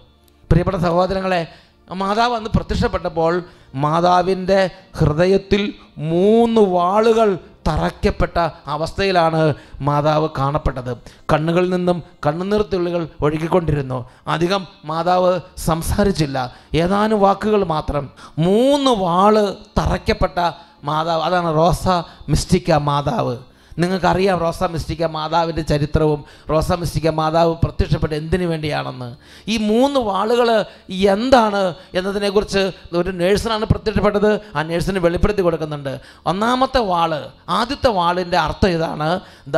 പ്രിയപ്പെട്ട 0.50 0.78
സഹോദരങ്ങളെ 0.78 1.48
മാതാവ് 1.94 2.36
അന്ന് 2.36 2.50
പ്രത്യക്ഷപ്പെട്ടപ്പോൾ 2.50 3.44
മാതാവിന്റെ 3.75 4.70
ഹൃദയത്തിൽ 4.98 5.74
മൂന്ന് 5.98 6.62
വാളുകൾ 6.62 7.39
തറയ്ക്കപ്പെട്ട 7.68 8.50
അവസ്ഥയിലാണ് 8.68 9.54
മാതാവ് 9.82 10.30
കാണപ്പെട്ടത്. 10.38 10.98
കണ്ണുകളിൽ 11.34 11.70
നിന്നും 11.70 12.04
കണ്ണുനീർത്തുള്ളികൾ 12.25 13.08
ഒഴുകിക്കൊണ്ടിരുന്നു. 13.22 14.10
അധികം 14.27 14.68
മാതാവ് 14.86 15.39
സംസാരിച്ചില്ല. 15.58 16.56
ഏതാനും 16.75 17.22
വാക്കുകൾ 17.22 17.63
മാത്രം. 17.63 18.10
മൂന്ന് 18.39 18.92
വാൾ 18.92 19.56
തറയ്ക്കപ്പെട്ട 19.77 20.51
മാതാവ് 20.84 21.24
അതാണ് 21.24 21.56
റോസ 21.56 21.88
മിസ്റ്റിക്ക 22.30 22.72
മാതാവ്. 22.72 23.38
നിങ്ങൾക്കറിയാം 23.77 24.39
റോസ 24.39 24.63
മിസ്റ്റിക്ക 24.63 25.03
മാതാവിന്റെ 25.03 25.62
ചരിത്രവും 25.62 26.24
റോസ 26.50 26.72
മിസ്റ്റിക്ക 26.72 27.10
മാതാവ് 27.10 27.55
പ്രത്യക്ഷപ്പെട്ട് 27.63 28.15
എന്തിനു 28.15 28.46
വേണ്ടിയാണെന്ന്. 28.46 29.15
ഈ 29.48 29.58
മൂന്ന് 29.58 30.00
വാളുകൾ 30.00 30.65
എന്താണ് 30.89 31.74
എന്നതിനെക്കുറിച്ച് 31.94 32.72
ഒരു 32.94 33.10
നേഴ്സിനാണ് 33.10 33.65
പ്രത്യക്ഷപ്പെട്ടത്. 33.65 34.41
ആ 34.55 34.62
നേഴ്സിന് 34.62 35.00
വെളിപ്പെടുത്തി 35.00 35.41
കൊടുക്കുന്നുണ്ട്. 35.41 36.00
ഒന്നാമത്തെ 36.25 36.79
വാൾ 36.79 37.27
ആദ്യത്തെ 37.50 37.89
വാളിന്റെ 37.89 38.38
അർത്ഥം 38.38 38.70
ഇതാണ് 38.70 39.20
the 39.48 39.58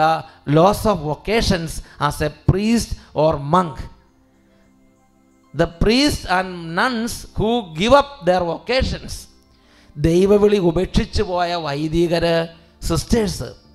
loss 0.50 0.88
of 0.88 1.01
vocations 1.03 1.83
as 2.01 2.24
a 2.24 2.27
priest 2.27 2.95
or 3.15 3.36
monk. 3.36 3.83
The 5.57 5.63
priest 5.63 6.29
and 6.29 6.77
nuns 6.77 7.27
who 7.39 7.59
give 7.59 7.95
up 7.95 8.25
their 8.25 8.43
vocations. 8.43 9.27
ദൈവവിളി 9.97 10.57
ഉപേക്ഷിച്ചു 10.57 11.24
പോയ 11.24 11.55
വൈദികര് 11.55 12.47
സിസ്റ്റേഴ്സ് 12.81 13.66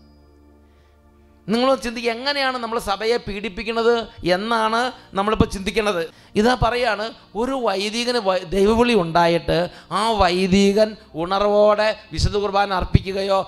നിങ്ങൾ 1.49 1.69
ചിന്തിക്കുക 1.77 2.11
എങ്ങനെയാണ് 2.11 2.57
നമ്മൾ 2.59 2.79
സഭയെ 2.89 3.17
പീഡിപ്പിക്കുന്നത് 3.25 3.95
എന്നാണ് 4.35 4.81
നമ്മളിപ്പോൾ 5.15 5.49
ചിന്തിക്കുന്നത് 5.49 6.03
ഇതാ 6.37 6.55
പറയാണ് 6.63 7.07
ഒരു 7.35 7.55
വൈദികന് 7.65 8.21
ദൈവവിളി 8.51 8.95
ഉണ്ടായിട്ട് 8.95 9.57
ആ 9.93 10.03
വൈദികൻ 10.21 10.91
ഉണർവോടെ 11.15 11.89
വിശുദ്ധ 12.13 12.37
കുർബാന 12.37 12.75
അർപ്പിക്കുകയോ 12.75 13.39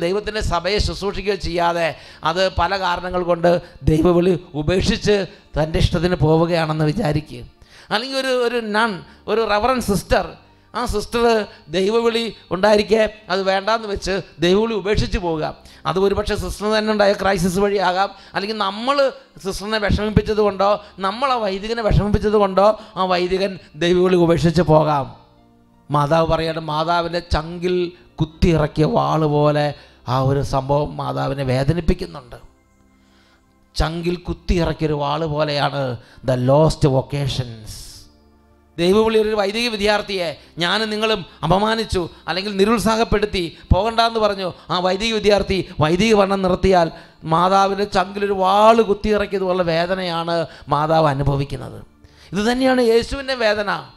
ദൈവത്തിന്റെ 0.00 0.42
സഭയെ 0.44 0.78
ശുശ്രൂഷിക്കുകയോ 0.78 1.36
ചെയ്യാതെ 1.38 1.88
അത് 2.24 2.42
പല 2.58 2.78
കാരണങ്ങൾ 2.78 3.22
കൊണ്ട് 3.22 3.50
ദൈവവിളി 3.82 4.34
ഉപേക്ഷിച്ച് 4.54 5.16
തന്റെ 5.58 5.78
ഇഷ്ടത്തിന് 5.78 6.18
പോവുകയാണെന്ന് 6.26 6.84
വിചാരിക്കുക 6.84 7.42
അല്ലെങ്കിൽ 7.90 8.18
ഒരു 8.18 8.32
ഒരു 8.46 8.58
നൺ 8.76 8.90
ഒരു 9.28 9.42
റവറൻ 9.44 9.80
സിസ്റ്റർ 9.82 10.26
ആ 10.74 10.82
സിസ്റ്റർ 10.86 11.24
ദൈവവിളി 11.68 12.22
ഉണ്ടായിരിക്കെ 12.50 13.00
അത് 13.28 13.40
വേണ്ടാന്ന് 13.42 13.88
വെച്ച് 13.88 14.14
ദൈവവിളി 14.38 14.74
ഉപേക്ഷിച്ച് 14.74 15.18
പോവുക. 15.18 15.44
അത് 15.86 15.98
ഒരുപക്ഷെ 15.98 16.36
സിസ്റ്റർ 16.36 16.66
തന്നെ 16.66 16.92
ഉണ്ടായ 16.92 17.12
ക്രൈസിസ് 17.12 17.58
വഴിയാകാം. 17.58 18.10
അല്ലെങ്കിൽ 18.34 18.56
നമ്മൾ 18.56 19.12
സിസ്റ്ററിനെ 19.44 19.78
വിഷമിപ്പിച്ചത് 19.78 20.40
കൊണ്ടോ 20.40 20.80
നമ്മൾ 20.98 21.32
ആ 21.32 21.34
വൈദികനെ 21.34 21.82
വിഷമിപ്പിച്ചത് 21.82 22.32
കൊണ്ടോ 22.32 22.80
ആ 22.96 23.04
വൈദികൻ 23.04 23.58
ദൈവവിളി 23.76 24.16
ഉപേക്ഷിച്ച് 24.16 24.62
പോകാം. 24.62 25.14
മാതാവ് 25.90 26.26
പറയാണ് 26.26 26.60
മാതാവിന്റെ 26.60 27.22
ചങ്കിൽ 27.32 27.92
കുത്തിയിറക്കിയ 28.20 28.84
വാൾ 28.84 29.24
പോലെ 29.24 29.74
ആ 30.08 30.18
ഒരു 30.18 30.42
സംഭവം 30.42 30.96
മാതാവിനെ 30.96 31.44
വേദനിപ്പിക്കുന്നുണ്ട്. 31.44 32.36
ചങ്കിൽ 33.74 34.16
കുത്തിയിറക്കിയൊരു 34.16 34.92
വാൾ 34.92 35.26
പോലെയാണ് 35.26 35.96
ദ 36.24 36.32
ലോസ്റ്റ് 36.32 36.88
വൊക്കേഷൻസ് 36.88 37.81
ദൈവവിളി 38.78 39.18
ഒരു 39.18 39.34
വൈദിക 39.34 39.68
വിദ്യാർത്ഥിയെ 39.68 40.40
ഞാൻ 40.58 40.90
നിങ്ങളും 40.90 41.24
അപമാനിച്ചു 41.44 42.08
അല്ലെങ്കിൽ 42.28 42.56
നിരുത്സാഹപ്പെടുത്തി 42.56 43.58
പോകണ്ടെന്ന് 43.74 44.20
പറഞ്ഞു. 44.20 44.52
ആ 44.70 44.78
വൈദിക 44.78 45.14
വിദ്യാർത്ഥി 45.14 45.68
വൈദിക 45.80 46.14
വർണം 46.14 46.42
നിർത്തിയാൽ 46.42 46.90
മാതാവിന്റെ 47.24 47.84
ചങ്കിലൊരു 47.84 48.32
വാൾ 48.32 48.82
കുത്തിയിറക്കിയതുപോലെ 48.82 49.62
വേദനയാണ് 49.62 50.46
മാതാവ് 50.68 51.06
അനുഭവിക്കുന്നത്. 51.06 51.82
ഇത് 52.32 52.52
തന്നെയാണ് 52.52 52.80
യേശുവിന്റെ 52.80 53.34
വേദന. 53.34 53.88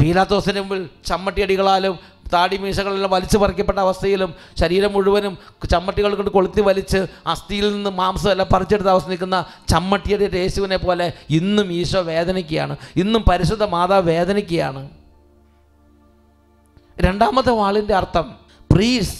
പീലാത്തോസിന് 0.00 0.60
മുമ്പിൽ 0.60 0.88
ചമ്മട്ടിയടികളാലും 1.06 1.98
താടി 2.34 2.56
മീശകളെല്ലാം 2.56 3.10
വലിച്ചു 3.10 3.38
പറിക്കപ്പെട്ട 3.38 3.78
അവസ്ഥയിലും 3.78 4.34
ശരീരം 4.60 4.92
മുഴുവനും 4.92 5.38
ചമ്മട്ടികൾ 5.70 6.14
കൊണ്ട് 6.14 6.30
കൊളുത്തി 6.30 6.60
വലിച്ച് 6.60 7.00
അസ്ഥിയിൽ 7.26 7.66
നിന്ന് 7.74 7.90
മാംസം 7.90 8.30
എല്ലാം 8.30 8.48
പറിച്ചെടുത്ത 8.54 8.88
അവസ്ഥ 8.88 9.08
നിൽക്കുന്ന 9.08 9.38
ചമ്മട്ടിയുടെ 9.68 10.30
യേശുവിനെ 10.36 10.76
പോലെ 10.76 11.12
ഇന്നും 11.30 11.72
ഈശോ 11.72 12.00
വേദനിക്കുകയാണ്. 12.00 12.76
ഇന്നും 12.96 13.24
പരിശുദ്ധ 13.30 13.64
മാതാവ് 13.64 14.06
വേദനിക്കുകയാണ്. 14.08 14.90
രണ്ടാമത്തെ 16.98 17.50
വാളിന്റെ 17.50 17.94
അർത്ഥം 17.94 18.26
priests 18.72 19.16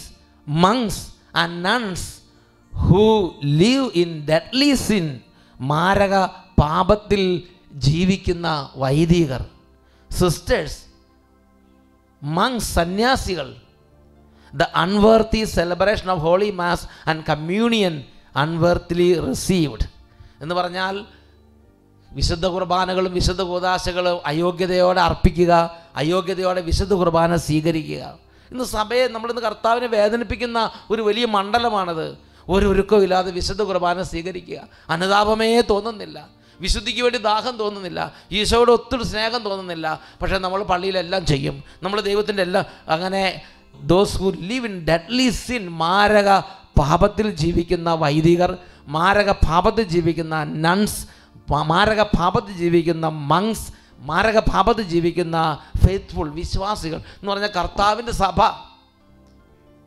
monks 0.47 1.01
and 1.35 1.65
nuns 1.65 2.07
who 2.77 3.05
live 3.43 3.89
in 3.95 4.11
deadly 4.29 4.71
sin 4.87 5.05
മാരക 5.61 6.15
പാപത്തിൽ 6.61 7.21
ജീവിക്കുന്ന 7.73 8.69
വൈദികർ 8.75 9.41
sisters 10.11 10.84
monks 12.23 12.75
സന്യാസികൾ 12.75 13.55
the 14.53 14.61
unworthy 14.75 15.43
celebration 15.43 16.09
of 16.11 16.21
holy 16.21 16.49
mass 16.49 17.09
and 17.09 17.23
communion 17.29 18.03
unworthily 18.35 19.19
received 19.19 19.85
എന്ന് 20.41 20.55
പറഞ്ഞാൽ 20.55 21.05
വിശുദ്ധ 22.11 22.45
കുർബാനകളും 22.45 23.13
വിശുദ്ധ 23.13 23.41
കൂതാശകളും 23.41 24.19
അയോഗ്യതയോടെ 24.25 25.01
അർപ്പിക്കുക 25.01 25.75
അയോഗ്യതയോടെ 25.95 26.61
വിശുദ്ധ 26.61 26.93
കുർബാന 26.93 27.35
സ്വീകരിക്കുക. 27.35 28.17
ഇന്ന് 28.51 28.63
സഭയെ 28.63 29.07
നമ്മളിന്ന് 29.07 29.41
കർത്താവിനെ 29.41 29.87
വേദനിപ്പിക്കുന്ന 29.87 30.71
ഒരു 30.91 31.01
വലിയ 31.01 31.25
മണ്ഡലമാണത്. 31.25 32.17
ഒരു 32.49 32.65
ഒരുക്കമില്ലാതെ 32.65 33.31
വിശുദ്ധ 33.31 33.61
കുർബാന 33.61 34.01
സ്വീകരിക്കുക. 34.01 34.67
അനുതാപമേ 34.89 35.61
തോന്നുന്നില്ല. 35.61 36.29
വിശുദ്ധിക്ക് 36.61 37.01
വേണ്ടി 37.01 37.19
ദാഹം 37.19 37.57
തോന്നുന്നില്ല. 37.57 38.13
ഈശോയോട് 38.31 38.71
ഒത്തിരി 38.71 39.03
സ്നേഹം 39.03 39.43
തോന്നുന്നില്ല. 39.43 39.99
പക്ഷേ 40.21 40.37
നമ്മൾ 40.37 40.63
പള്ളിയിലെല്ലാം 40.63 41.25
ചെയ്യും. 41.25 41.63
നമ്മൾ 41.83 42.01
ദൈവത്തിന്റെ 42.01 42.43
എല്ലാം 42.43 42.65
അങ്ങനെ 42.87 43.41
those 43.81 44.17
who 44.17 44.29
live 44.29 44.65
in 44.65 44.85
deadly 44.85 45.29
sin 45.29 45.67
മാരക 45.67 46.39
പാപത്തിൽ 46.77 47.29
ജീവിക്കുന്ന 47.29 47.93
വൈദികർ 47.93 48.57
മാരക 48.87 49.31
പാപത്തിൽ 49.31 49.83
ജീവിക്കുന്ന 49.83 50.43
നൺസ് 50.43 51.07
മാരക 51.49 52.01
പാപത്തിൽ 52.01 52.51
ജീവിക്കുന്ന 52.51 53.07
മങ്സ് 53.07 53.71
മാരക 53.99 54.39
പാപത്തിൽ 54.39 54.81
ജീവിക്കുന്ന 54.81 55.59
ഫെയ്ത്ത്ഫുൾ 55.85 56.29
വിശ്വാസികൾ 56.29 56.95
എന്ന് 56.95 57.31
പറഞ്ഞാൽ 57.31 57.47
കർത്താവിന്റെ 57.47 58.11
സഭ. 58.11 58.41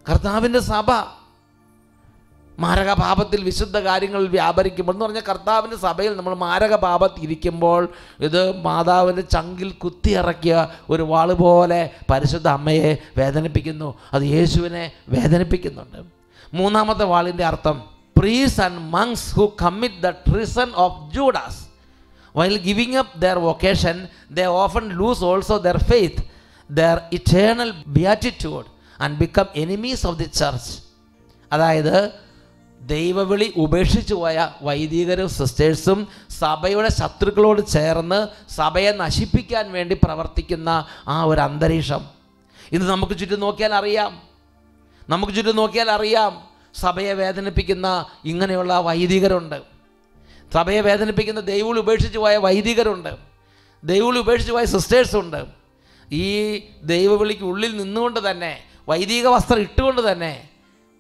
കർത്താവിന്റെ 0.09 0.59
സഭ. 0.59 1.18
മാരകപാപത്തിൽ 2.59 3.45
വിശുദ്ധ 3.45 3.77
കാര്യങ്ങൾ 3.79 4.27
വ്യാപരിക്കുമ്പോൾ 4.27 4.93
എന്ന് 4.93 5.05
പറഞ്ഞാൽ 5.05 5.23
കർത്താവിന്റെ 5.29 5.77
സഭയിൽ 5.77 6.17
നമ്മൾ 6.17 6.35
മാരകപാപത്തിൽ 6.35 7.23
ഇരിക്കുമ്പോൾ 7.23 7.89
ഇത് 8.21 8.61
മാതാവിന്റെ 8.61 9.23
ചങ്കിൽ 9.23 9.73
കുത്തിയിറക്കിയ 9.73 10.69
ഒരു 10.91 11.03
വാൾ 11.03 11.33
പോലെ 11.33 11.91
പരിശുദ്ധ 12.11 12.49
അമ്മയെ 12.49 12.97
വേദനിപ്പിക്കുന്നു. 13.19 13.95
അത് 14.13 14.23
യേശുവിനെ 14.23 14.93
വേദനിപ്പിക്കുന്നുണ്ട്. 15.09 15.99
മൂന്നാമത്തെ 16.55 17.05
വാളിന്റെ 17.05 17.45
അർത്ഥം 17.45 17.83
priests 18.19 18.61
and 18.61 18.79
monks 18.79 19.35
who 19.35 19.55
commit 19.63 20.03
the 20.03 20.11
treason 20.11 20.71
of 20.75 21.15
Judas 21.15 21.69
While 22.35 22.59
giving 22.59 22.93
up 22.95 23.07
their 23.19 23.39
vocation 23.39 24.09
they 24.31 24.41
often 24.41 24.91
lose 24.91 25.25
also 25.25 25.57
their 25.59 25.77
faith 25.77 26.23
their 26.71 27.01
eternal 27.13 27.75
beatitude 27.87 28.65
and 29.03 29.19
become 29.19 29.47
enemies 29.57 30.07
of 30.07 30.19
the 30.19 30.25
church 30.25 30.73
അതായത് 31.53 32.28
ദൈവവിളി 32.81 33.53
ഉപേക്ഷിച്ചു 33.57 34.15
പോയ 34.15 34.49
വൈദികരും 34.63 35.29
സിസ്റ്റേഴ്സും 35.29 36.09
സഭയുടെ 36.31 36.89
ശത്രുക്കളോട് 36.89 37.67
ചേർന്ന് 37.67 38.53
സഭയെ 38.53 38.93
നശിപ്പിക്കാൻ 38.93 39.73
വേണ്ടി 39.73 39.95
പ്രവർത്തിക്കുന്ന 39.95 40.85
ആ 41.09 41.25
ഒരു 41.25 41.41
അന്തരീക്ഷം. 41.41 42.09
ഇത് 42.73 42.89
നമുക്ക് 42.89 43.19
ചുറ്റും 43.19 43.41
നോക്കിയാൽ 43.41 43.75
അറിയാം. 43.75 44.23
നമുക്ക് 45.09 45.33
ചുറ്റും 45.33 45.57
നോക്കിയാൽ 45.57 45.91
അറിയാം. 45.91 46.45
സഭയെ 46.75 47.13
വേദനിപ്പിക്കുന്ന 47.13 48.07
ഇങ്ങനെയുള്ള 48.25 48.81
വൈദികരുണ്ട്. 48.81 49.63
സഭയെ 50.55 50.81
വേദനിപ്പിക്കുന്ന 50.81 51.41
ദൈവവിളി 51.41 51.79
ഉപേക്ഷിച്ചു 51.79 52.19
പോയ 52.19 52.37
വൈദികരുണ്ട്. 52.37 53.17
ദൈവവിളി 53.85 54.19
ഉപേക്ഷിച്ചു 54.19 54.53
പോയ 54.53 54.65
സിസ്റ്റേഴ്സുണ്ട്. 54.65 55.45
ഈ 56.15 56.59
ദൈവവിളിക്ക് 56.83 57.43
ഉള്ളിൽ 57.43 57.77
നിന്നുകൊണ്ട് 57.77 58.31
തന്നെ 58.31 58.59
വൈദിക 58.89 59.27
വസ്ത്രം 59.27 59.59
ഇട്ടുകൊണ്ട് 59.59 60.13
തന്നെ 60.13 60.48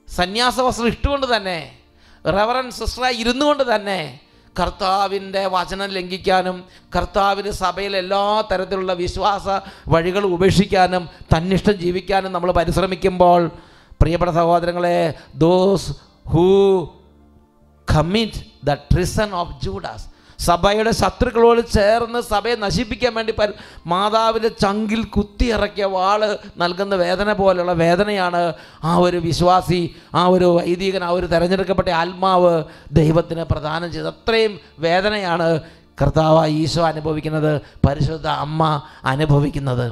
സന്യാസ 0.09 0.59
വസ്ത്രം 0.61 0.89
ഇട്ടുകൊണ്ട് 0.89 1.27
തന്നെ 1.27 1.59
റവറൻ 2.31 2.67
സിസ്റ്ററായി 2.71 3.17
ഇരുന്നു 3.23 3.45
കൊണ്ട് 3.45 3.65
തന്നെ 3.65 4.01
കർത്താവിന്റെ 4.57 5.43
വചനം 5.49 5.91
ലംഘിക്കാനും 5.91 6.57
കർത്താവിന്റെ 6.95 7.53
സഭയിൽ 7.55 7.93
എല്ലാ 7.95 8.23
തരത്തിലുള്ള 8.51 8.93
വിശ്വാസ 8.95 9.47
വഴികൾ 9.89 10.25
ഉപേക്ഷിക്കാനും 10.29 11.05
തന്നിഷ്ടം 11.35 11.77
ജീവിക്കാനും 11.79 12.33
നമ്മൾ 12.33 12.53
പരിശ്രമിക്കുമ്പോൾ 12.53 13.43
പ്രിയപ്പെട്ട 14.01 14.33
സഹോദരങ്ങളെ 14.33 14.99
those 15.39 15.93
who 16.27 16.47
commit 17.89 18.41
the 18.65 18.79
treason 18.91 19.31
of 19.35 19.55
Judas 19.65 20.07
സഭയുടെ 20.47 20.93
ശത്രുക്കളോട് 21.01 21.61
ചേർന്ന് 21.77 22.21
സഭയെ 22.33 22.57
നശിപ്പിക്കാൻ 22.65 23.13
വേണ്ടി 23.19 23.33
പരി 23.39 23.53
മാതാവിന്റെ 23.93 24.51
ചങ്കിൽ 24.65 25.01
കുത്തിയിറക്കിയ 25.15 25.87
വാൾ 25.95 26.23
നൽകുന്ന 26.63 26.95
വേദന 27.05 27.33
പോലെയുള്ള 27.41 27.73
വേദനയാണ് 27.83 28.43
ആ 28.91 28.93
ഒരു 29.07 29.19
വിശ്വാസി 29.29 29.81
ആ 30.15 30.23
ഒരു 30.35 30.49
വൈദികൻ 30.59 31.05
ആ 31.09 31.11
ഒരു 31.19 31.27
തിരഞ്ഞെടുക്കപ്പെട്ട 31.35 31.89
ആത്മാവ് 32.03 32.53
ദൈവത്തിന് 33.01 33.45
പ്രദാനം 33.53 33.91
ചെയ്ത് 33.93 34.09
അത്രയും 34.15 34.55
വേദനയാണ് 34.87 35.49
കർത്താവ് 36.01 36.43
ഈശോ 36.63 36.83
അനുഭവിക്കുന്നത് 36.93 37.53
പരിശുദ്ധ 37.87 38.27
അമ്മ 38.27 38.83
അനുഭവിക്കുന്നത്. 39.13 39.87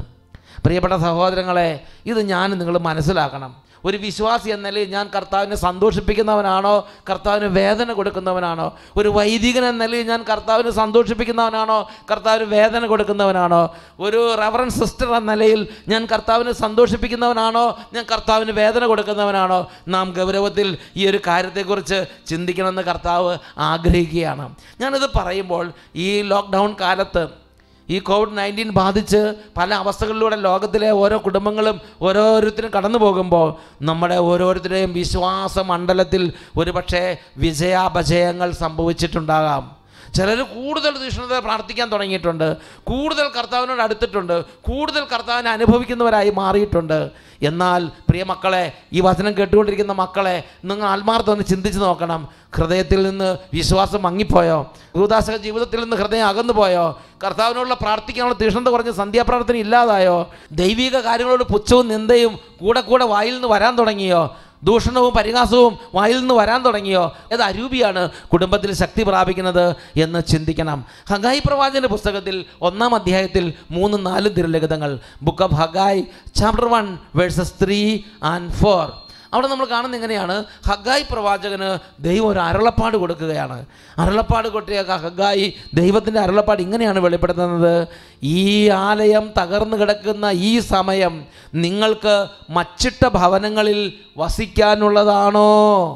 പ്രിയപ്പെട്ട 0.65 0.95
സഹോദരങ്ങളെ 1.07 1.69
ഇത് 2.11 2.21
ഞാൻ 2.33 2.50
നിങ്ങൾ 2.61 2.76
മനസ്സിലാക്കണം. 2.79 3.53
ഒരു 3.87 3.97
വിശ്വാസി 3.97 4.50
എന്ന 4.50 4.69
നിലയിൽ 4.69 4.88
ഞാൻ 4.88 5.11
കർത്താവിനെ 5.16 5.57
സന്തോഷിപ്പിക്കുന്നവനാണോ? 5.57 6.88
കർത്താവിന് 7.11 7.45
വേദന 7.45 7.93
കൊടുക്കുന്നവനാണോ? 7.93 8.76
ഒരു 8.97 9.09
വൈദികൻ 9.09 9.64
എന്ന 9.64 9.87
നിലയിൽ 9.87 10.07
ഞാൻ 10.07 10.23
കർത്താവിനെ 10.23 10.71
സന്തോഷിപ്പിക്കുന്നവനാണോ? 10.71 11.90
കർത്താവിന് 12.11 12.45
വേദന 12.45 12.87
കൊടുക്കുന്നവനാണോ? 12.87 13.75
ഒരു 14.00 14.35
റവറൻ 14.35 14.71
സിസ്റ്റർ 14.71 15.14
എന്ന 15.14 15.35
നിലയിൽ 15.35 15.69
ഞാൻ 15.88 16.07
കർത്താവിനെ 16.07 16.52
സന്തോഷിപ്പിക്കുന്നവനാണോ? 16.52 17.78
ഞാൻ 17.93 18.05
കർത്താവിന് 18.12 18.50
വേദന 18.50 18.87
കൊടുക്കുന്നവനാണോ? 18.87 19.71
നാം 19.88 20.14
ഗൗരവത്തിൽ 20.16 20.78
ഈ 20.97 21.09
ഒരു 21.09 21.21
കാര്യത്തെക്കുറിച്ച് 21.26 22.05
ചിന്തിക്കണമെന്ന് 22.26 22.82
കർത്താവ് 22.82 23.39
ആഗ്രഹിക്കുകയാണ്. 23.58 24.54
ഞാനിത് 24.80 25.10
പറയുമ്പോൾ 25.17 25.73
ഈ 25.97 26.23
ലോക്ക്ഡൗൺ 26.23 26.76
കാലത്ത് 26.80 27.46
ഈ 27.90 27.99
കോവിഡ് 27.99 28.38
നയന്റീൻ 28.38 28.70
ബാധിച്ച് 28.70 29.34
പല 29.56 29.75
അവസ്ഥകളിലൂടെ 29.75 30.36
ലോകത്തിലെ 30.36 30.90
ഓരോ 30.90 31.16
കുടുംബങ്ങളും 31.25 31.80
ഓരോരുത്തരും 32.02 32.70
കടന്നു 32.76 32.99
പോകുമ്പോൾ 32.99 33.54
നമ്മുടെ 33.82 34.16
ഓരോരുത്തരുടെയും 34.16 34.92
വിശ്വാസ 34.92 35.58
മണ്ഡലത്തിൽ 35.58 36.32
ഒരുപക്ഷെ 36.56 37.16
വിജയാപജയങ്ങൾ 37.36 38.50
സംഭവിച്ചിട്ടുണ്ടാകാം. 38.50 39.76
ചിലർ 40.14 40.42
കൂടുതൽ 40.42 40.99
തീഷ്ണത 40.99 41.38
പ്രാർത്ഥിക്കാൻ 41.38 41.88
തുടങ്ങിയിട്ടുണ്ട്. 41.88 42.56
കൂടുതൽ 42.84 43.28
കർത്താവിനോട് 43.28 43.82
അടുത്തിട്ടുണ്ട്. 43.82 44.44
കൂടുതൽ 44.44 45.04
കർത്താവിനെ 45.04 45.50
അനുഭവിക്കുന്നവരായി 45.50 46.30
മാറിയിട്ടുണ്ട്. 46.30 47.10
എന്നാൽ 47.42 47.86
പ്രിയ 47.86 48.25
മക്കളെ 48.25 48.72
ഈ 48.92 49.00
വചനം 49.00 49.38
കേട്ടുകൊണ്ടിരിക്കുന്ന 49.38 49.92
മക്കളെ 49.92 50.42
നിങ്ങൾ 50.64 50.86
ആത്മാർത്ഥം 50.88 51.32
ഒന്ന് 51.32 51.44
ചിന്തിച്ച് 51.44 51.80
നോക്കണം. 51.80 52.28
ഹൃദയത്തിൽ 52.58 53.02
നിന്ന് 53.02 53.38
വിശ്വാസം 53.54 54.02
മങ്ങിപ്പോയോ? 54.02 54.73
ഗുരുദാസ 54.97 55.30
ജീവിതത്തിൽ 55.30 55.80
നിന്ന് 55.80 55.97
ഹൃദയം 55.97 56.26
അകന്നു 56.26 56.52
പോയോ 56.52 57.00
കർത്താവിനോടുള്ള 57.25 57.75
പ്രാർത്ഥിക്കാനുള്ള 57.75 58.36
തീഷ്ണത 58.40 58.69
കുറഞ്ഞ് 58.69 58.92
സന്ധ്യാപ്രാർത്ഥന 58.92 59.54
ഇല്ലാതായോ? 59.54 60.30
ദൈവിക 60.52 60.97
കാര്യങ്ങളോട് 60.97 61.45
പുച്ഛവും 61.45 61.88
നിന്ദയും 61.88 62.38
കൂടെ 62.60 62.80
കൂടെ 62.80 63.04
വായിൽ 63.04 63.34
നിന്ന് 63.34 63.49
വരാൻ 63.49 63.76
തുടങ്ങിയോ? 63.76 64.36
ദൂഷണവും 64.62 65.14
പരിഹാസവും 65.14 65.78
വായിൽ 65.95 66.19
നിന്ന് 66.19 66.34
വരാൻ 66.34 66.62
തുടങ്ങിയോ? 66.62 67.12
ഏത് 67.32 67.42
അരൂപിയാണ് 67.42 68.10
കുടുംബത്തിൽ 68.32 68.73
ശക്തി 68.73 69.02
പ്രാപിക്കുന്നത് 69.02 69.76
എന്ന് 69.97 70.23
ചിന്തിക്കണം. 70.23 70.84
ഹഗായി 71.10 71.42
പ്രവാചന്റെ 71.47 71.88
പുസ്തകത്തിൽ 71.88 72.45
ഒന്നാം 72.62 72.95
അധ്യായത്തിൽ 72.95 73.52
മൂന്നും 73.71 74.04
നാലും 74.04 74.32
തിരുലിഖിതങ്ങൾ. 74.32 74.99
Book 75.23 75.42
of 75.42 75.54
Haggai 75.54 76.02
chapter 76.34 76.64
one 76.64 76.99
verses 77.16 77.52
three 77.64 77.99
and 78.23 78.52
four 78.52 79.05
അവിടെ 79.34 79.49
നമ്മൾ 79.49 79.65
കാണുന്നത് 79.65 79.97
എങ്ങനെയാണ്? 79.97 80.45
ഹഗായി 80.69 81.06
പ്രവാചകന് 81.10 81.78
ദൈവം 82.02 82.28
ഒരു 82.28 82.39
അരുളപ്പാട് 82.39 82.97
കൊടുക്കുകയാണ്. 82.97 83.67
അരുളപ്പാട് 83.99 84.49
കൊട്ടിയ 84.49 84.82
ഹഗായി 84.82 85.54
ദൈവത്തിന്റെ 85.75 86.21
അരുളപ്പാട് 86.21 86.62
ഇങ്ങനെയാണ് 86.62 86.99
വെളിപ്പെടുത്തുന്നത്? 86.99 87.89
ഈ 88.23 88.69
ആലയം 88.69 89.32
തകർന്നു 89.39 89.76
കിടക്കുന്ന 89.76 90.30
ഈ 90.32 90.58
സമയം 90.58 91.26
നിങ്ങൾക്ക് 91.54 92.26
മച്ചിട്ട 92.50 93.08
ഭവനങ്ങളിൽ 93.08 93.93
വസിക്കാനുള്ളതാണോ? 94.19 95.93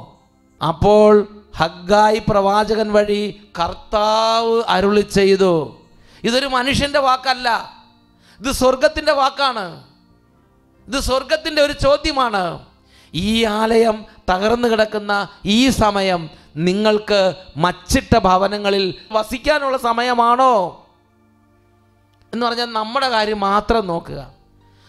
അപ്പോൾ 0.68 1.28
ഹഗായി 1.56 2.22
പ്രവാചകൻ 2.28 2.92
വഴി 2.92 3.40
കർത്താവ് 3.60 4.62
അരുളി 4.68 5.00
ചെയ്തു. 5.00 5.76
ഇതൊരു 6.24 6.46
മനുഷ്യന്റെ 6.46 6.98
വാക്കല്ല. 6.98 7.74
ഇത് 8.40 8.52
സ്വർഗത്തിന്റെ 8.52 9.12
വാക്കാണ്. 9.12 9.82
ഇത് 10.88 11.00
സ്വർഗത്തിന്റെ 11.00 11.62
ഒരു 11.62 11.72
ചോദ്യമാണ്. 11.72 12.69
ഈ 13.14 13.44
ആലയം 13.44 14.04
തകർന്നു 14.30 14.68
കിടക്കുന്ന 14.68 15.28
ഈ 15.44 15.68
സമയം 15.68 16.30
നിങ്ങൾക്ക് 16.56 17.34
മച്ചിട്ട 17.56 18.18
ഭവനങ്ങളിൽ 18.18 18.94
വസിക്കാനുള്ള 19.12 19.76
സമയമാണോ? 19.76 20.86
എന്ന് 22.34 22.46
പറഞ്ഞാൽ 22.46 22.66
നമ്മുടെ 22.66 23.08
കാര്യം 23.08 23.40
മാത്രം 23.40 23.86
നോക്കുക. 23.86 24.30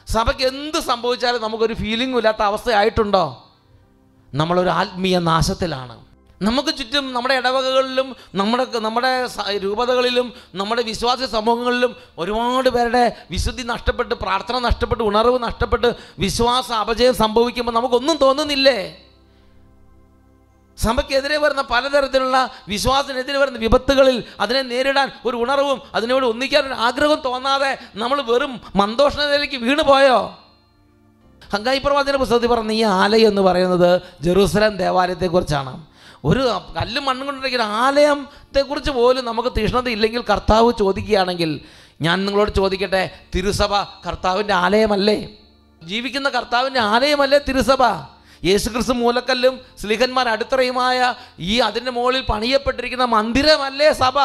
സഭയ്ക്ക് 0.08 0.42
എന്ത് 0.42 0.80
സംഭവിച്ചാലും 0.80 1.42
നമുക്കൊരു 1.42 1.74
ഫീലിംഗും 1.74 2.18
ഇല്ലാത്ത 2.18 2.42
അവസ്ഥയായിട്ടുണ്ടോ 2.42 3.48
നമ്മളൊരു 4.34 4.70
ആത്മീയ 4.70 5.20
നാശത്തിലാണ്. 5.20 6.11
നമുക്ക് 6.42 6.72
ചുറ്റും 6.78 7.14
നമ്മുടെ 7.14 7.36
ഇടവകകളിലും 7.36 8.16
നമ്മുടെ 8.36 8.66
നമ്മുടെ 8.80 9.12
രൂപതകളിലും 9.66 10.34
നമ്മുടെ 10.56 10.82
വിശ്വാസ 10.82 11.24
സമൂഹങ്ങളിലും 11.24 11.96
ഒരുപാട് 12.18 12.70
പേരുടെ 12.70 13.04
വിശുദ്ധി 13.32 13.64
നഷ്ടപ്പെട്ട് 13.64 14.16
പ്രാർത്ഥന 14.16 14.60
നഷ്ടപ്പെട്ട് 14.60 15.04
ഉണർവ് 15.04 15.44
നഷ്ടപ്പെട്ട് 15.44 15.90
വിശ്വാസ 16.20 16.72
അപജയം 16.72 17.14
സംഭവിക്കുമ്പോൾ 17.14 17.72
നമുക്കൊന്നും 17.72 18.18
തോന്നുന്നില്ലേ? 18.18 18.80
സഭയ്ക്കെതിരെ 20.78 21.38
വരുന്ന 21.38 21.62
പലതരത്തിലുള്ള 21.62 22.38
വിശ്വാസത്തിനെതിരെ 22.68 23.40
വരുന്ന 23.40 23.58
വിപത്തുകളിൽ 23.60 24.24
അതിനെ 24.40 24.62
നേരിടാൻ 24.62 25.12
ഒരു 25.26 25.36
ഉണർവും 25.36 25.82
അതിനോട് 25.96 26.26
ഒന്നിക്കാൻ 26.26 26.64
ഒരു 26.66 26.74
ആഗ്രഹവും 26.74 27.20
തോന്നാതെ 27.28 27.72
നമ്മൾ 27.96 28.22
വെറും 28.22 28.54
മന്ദോഷണതയിലേക്ക് 28.76 29.58
വീണ് 29.66 29.84
പോയോ? 29.84 30.20
ഹങ്കായി 31.42 31.80
പ്രവാചന 31.80 32.16
പുസ്തകത്തിൽ 32.16 32.48
പറഞ്ഞ 32.48 32.72
ഈ 32.72 32.82
ആലയം 32.82 33.30
എന്ന് 33.30 33.42
പറയുന്നത് 33.42 33.90
ജെറൂസലം 34.22 34.78
ദേവാലയത്തെക്കുറിച്ചാണ്. 34.78 35.74
ഒരു 36.26 36.40
കല്ലും 36.78 37.06
മണ്ണും 37.06 37.26
കൊണ്ടുണ്ടെങ്കിൽ 37.26 37.62
ആലയത്തെക്കുറിച്ച് 37.62 38.92
പോലും 38.92 39.26
നമുക്ക് 39.26 39.50
തീഷ്ണത 39.58 39.88
ഇല്ലെങ്കിൽ 39.88 40.22
കർത്താവ് 40.30 40.74
ചോദിക്കുകയാണെങ്കിൽ 40.80 41.62
ഞാൻ 42.02 42.26
നിങ്ങളോട് 42.26 42.52
ചോദിക്കട്ടെ 42.52 43.18
തിരുസഭ 43.36 43.74
കർത്താവിന്റെ 44.08 44.54
ആലയമല്ലേ? 44.54 45.38
ജീവിക്കുന്ന 45.84 46.30
കർത്താവിന്റെ 46.30 46.80
ആലയമല്ലേ 46.80 47.38
തിരുസഭ? 47.38 47.84
യേശുക്രിസ്തു 48.46 48.94
മൂലക്കല്ലും 48.94 49.60
സ്ലിഹന്മാർ 49.78 50.30
അടിത്തറയുമായ 50.30 51.16
ഈ 51.40 51.60
അതിന്റെ 51.60 51.92
മുകളിൽ 51.92 52.22
പണിയപ്പെട്ടിരിക്കുന്ന 52.22 53.06
മന്ദിരമല്ലേ 53.06 53.94
സഭ? 53.94 54.18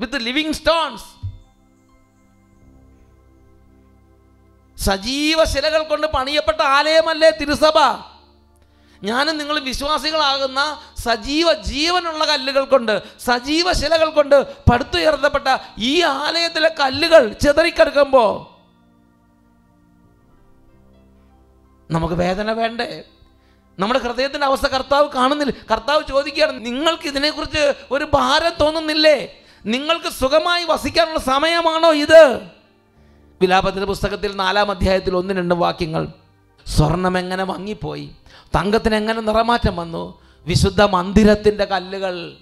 വിത്ത് 0.00 0.20
ലിവിങ് 0.20 0.52
സ്റ്റോൺസ് 0.52 1.04
സജീവ 4.78 5.44
ശിലകൾ 5.44 5.82
കൊണ്ട് 5.82 6.06
പണിയപ്പെട്ട 6.06 6.60
ആലയമല്ലേ 6.62 7.30
തിരുസഭ? 7.30 7.78
ഞാനും 9.04 9.38
നിങ്ങൾ 9.38 9.58
വിശ്വാസികളാകുന്ന 9.60 10.80
സജീവ 10.98 11.52
ജീവനുള്ള 11.52 12.24
കല്ലുകൾ 12.24 12.64
കൊണ്ട് 12.64 13.02
സജീവ 13.18 13.72
ശിലകൾ 13.72 14.10
കൊണ്ട് 14.10 14.56
പടുത്തുയർത്തപ്പെട്ട 14.70 15.56
ഈ 15.78 16.02
ആലയത്തിലെ 16.02 16.74
കല്ലുകൾ 16.80 17.32
ചെതറിക്കെടുക്കുമ്പോൾ 17.32 18.56
നമുക്ക് 21.92 22.14
വേദന 22.14 22.52
വേണ്ടേ? 22.52 23.04
നമ്മുടെ 23.78 24.00
ഹൃദയത്തിന്റെ 24.00 24.46
അവസ്ഥ 24.46 24.66
കർത്താവ് 24.66 25.08
കാണുന്നില്ല. 25.10 25.54
കർത്താവ് 25.72 26.04
ചോദിക്കുകയാണ് 26.08 26.66
നിങ്ങൾക്ക് 26.66 27.08
ഇതിനെക്കുറിച്ച് 27.08 27.74
ഒരു 27.90 28.04
ഭാരം 28.14 28.52
തോന്നുന്നില്ലേ? 28.60 29.44
നിങ്ങൾക്ക് 29.66 30.08
സുഖമായി 30.08 30.64
വസിക്കാനുള്ള 30.64 31.18
സമയമാണോ 31.18 31.92
ഇത്? 31.92 32.40
വിലാപത്തിന്റെ 33.40 33.86
പുസ്തകത്തിൽ 33.86 34.36
നാലാം 34.36 34.70
അധ്യായത്തിൽ 34.70 35.16
ഒന്ന് 35.16 35.34
രണ്ട് 35.34 35.54
വാക്യങ്ങൾ. 35.54 36.08
സ്വർണം 36.66 37.18
എങ്ങനെ 37.18 37.44
മങ്ങിപ്പോയി 37.44 38.10
തങ്കത്തിന് 38.56 38.94
എങ്ങനെ 38.94 39.20
നിറമാറ്റം 39.20 39.76
വന്നു? 39.76 40.20
വിശുദ്ധ 40.46 40.82
മന്ദിരത്തിന്റെ 40.82 41.64
കല്ലുകൾ. 41.64 42.32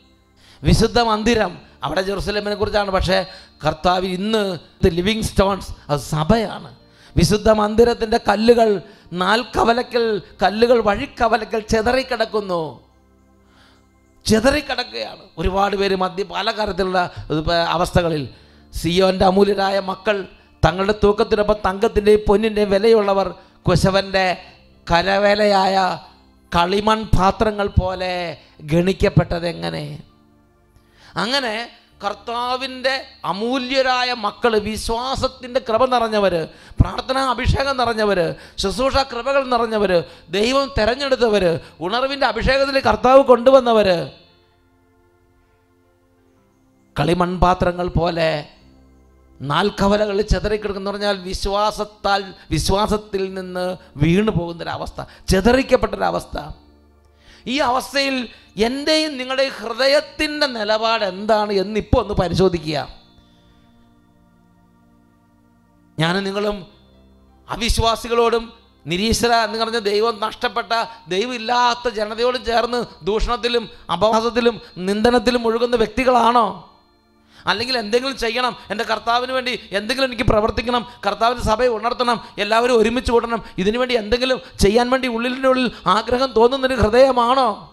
വിശുദ്ധ 0.62 1.00
മന്ദിരം. 1.00 1.58
അവിടെ 1.84 2.02
ജെറുസലേമിനെ 2.02 2.54
കുറിച്ചാണ്. 2.54 2.90
പക്ഷേ 2.90 3.26
കർത്താവ് 3.66 4.06
ഇന്ന് 4.06 4.58
ലിവിങ് 4.86 5.22
സ്റ്റോൺസ് 5.22 5.74
അത് 5.88 6.00
സഭയാണ്. 6.00 6.74
വിശുദ്ധ 7.16 7.50
മന്ദിരത്തിന്റെ 7.50 8.20
കല്ലുകൾ 8.28 8.82
നാൽക്കവലക്കൽ 9.12 10.22
കല്ലുകൾ 10.42 10.80
വഴിക്കവലക്കൽ 10.80 11.60
ചെതറിക്കിടക്കുന്നു. 11.60 12.80
ചെതറിക്കിടക്കുകയാണ്. 14.26 15.20
ഒരുപാട് 15.38 15.76
പേര് 15.76 15.96
മദ്യ 15.96 16.22
പല 16.22 16.50
കാര്യത്തിലുള്ള 16.50 17.10
അവസ്ഥകളിൽ. 17.68 18.28
സിയോന്റെ 18.74 19.24
അമൂല്യരായ 19.24 19.80
മക്കൾ 19.80 20.28
തങ്ങളുടെ 20.64 20.94
തൂക്കത്തിനൊപ്പം 21.04 21.54
തങ്കത്തിന്റെയും 21.66 22.20
പൊന്നിന്റെയും 22.28 22.70
വിലയുള്ളവർ 22.70 23.34
കുശവന്റെ 23.66 24.26
കരവേലയായ 24.86 25.76
കളിമൺ 26.52 27.00
പാത്രങ്ങൾ 27.12 27.68
പോലെ 27.78 28.12
ഗണിക്കപ്പെട്ടത് 28.64 29.46
എങ്ങനെ? 29.48 29.84
അങ്ങനെ 31.16 31.54
കർത്താവിന്റെ 32.00 32.92
അമൂല്യരായ 33.24 34.12
മക്കൾ 34.24 34.52
വിശ്വാസത്തിന്റെ 34.64 35.60
കൃപ 35.60 35.82
നിറഞ്ഞവർ 35.84 36.34
പ്രാർത്ഥനാ 36.80 37.22
അഭിഷേകം 37.30 37.76
നിറഞ്ഞവർ 37.76 38.18
ശുശ്രൂഷ 38.58 38.96
കൃപകൾ 39.12 39.42
നിറഞ്ഞവർ 39.44 39.92
ദൈവം 40.30 40.66
തിരഞ്ഞെടുത്തവർ 40.78 41.44
ഉണർവിന്റെ 41.80 42.26
അഭിഷേകത്തിൽ 42.26 42.78
കർത്താവ് 42.80 43.22
കൊണ്ടുവന്നവർ 43.24 43.88
കളിമൺപാത്രങ്ങൾ 46.96 47.88
പോലെ 47.92 48.28
നാൽക്കവലകളിൽ 49.40 50.22
ചെതറിക്കിടക്കുന്ന 50.22 50.90
പറഞ്ഞാൽ 50.90 51.16
വിശ്വാസത്താൽ 51.16 52.34
വിശ്വാസത്തിൽ 52.50 53.34
നിന്ന് 53.34 53.76
വീണു 53.96 54.30
പോകുന്നൊരവസ്ഥ 54.30 55.02
ചെതറിക്കപ്പെട്ടൊരവസ്ഥ. 55.28 56.50
ഈ 57.46 57.58
അവസ്ഥയിൽ 57.58 58.28
എന്റെയും 58.56 59.16
നിങ്ങളുടെയും 59.16 59.52
ഹൃദയത്തിന്റെ 59.52 60.46
നിലപാട് 60.46 61.04
എന്താണ് 61.04 61.52
എന്നിപ്പോൾ 61.52 62.00
ഒന്ന് 62.00 62.14
പരിശോധിക്കുക. 62.14 62.88
ഞാൻ 65.98 66.24
നിങ്ങളും 66.24 66.66
അവിശ്വാസികളോടും 67.48 68.52
നിരീശ്വര 68.86 69.32
എന്ന് 69.32 69.58
പറഞ്ഞ 69.58 69.78
ദൈവം 69.78 70.20
നഷ്ടപ്പെട്ട 70.20 70.84
ദൈവമില്ലാത്ത 71.08 71.88
ജനതയോടും 71.88 72.44
ചേർന്ന് 72.44 72.84
ദൂഷണത്തിലും 73.04 73.70
അപവാസത്തിലും 73.92 74.60
നിന്ദനത്തിലും 74.78 75.42
മുഴുകുന്ന 75.42 75.76
വ്യക്തികളാണോ? 75.76 76.73
അല്ലെങ്കിൽ 77.46 77.78
എന്തെങ്കിലും 77.78 78.16
ചെയ്യണം 78.16 78.56
എന്റെ 78.70 78.84
കർത്താവിന് 78.84 79.32
വേണ്ടി 79.32 79.60
എന്തെങ്കിലും 79.72 80.08
എനിക്ക് 80.08 80.22
പ്രവർത്തിക്കണം 80.22 80.86
കർത്താവിന്റെ 81.06 81.44
സഭയെ 81.44 81.68
ഉണർത്തണം 81.68 82.24
എല്ലാവരും 82.38 82.78
ഒരുമിച്ച് 82.78 83.12
കൂടണം 83.12 83.44
ഇതിനു 83.58 83.78
വേണ്ടി 83.78 83.94
എന്തെങ്കിലും 83.94 84.40
ചെയ്യാൻ 84.58 84.90
വേണ്ടി 84.90 85.08
ഉള്ളിന്റെ 85.08 85.48
ഉള്ളിൽ 85.48 85.72
ആഗ്രഹം 85.86 86.32
തോന്നുന്നൊരു 86.32 86.74
ഹൃദയമാണോ? 86.74 87.70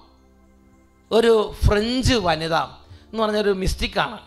ഒരു 1.12 1.54
ഫ്രഞ്ച് 1.68 2.14
വനിത 2.14 2.56
എന്ന് 2.56 3.24
പറഞ്ഞൊരു 3.24 3.50
മിസ്റ്റിക്കാണ്. 3.50 4.20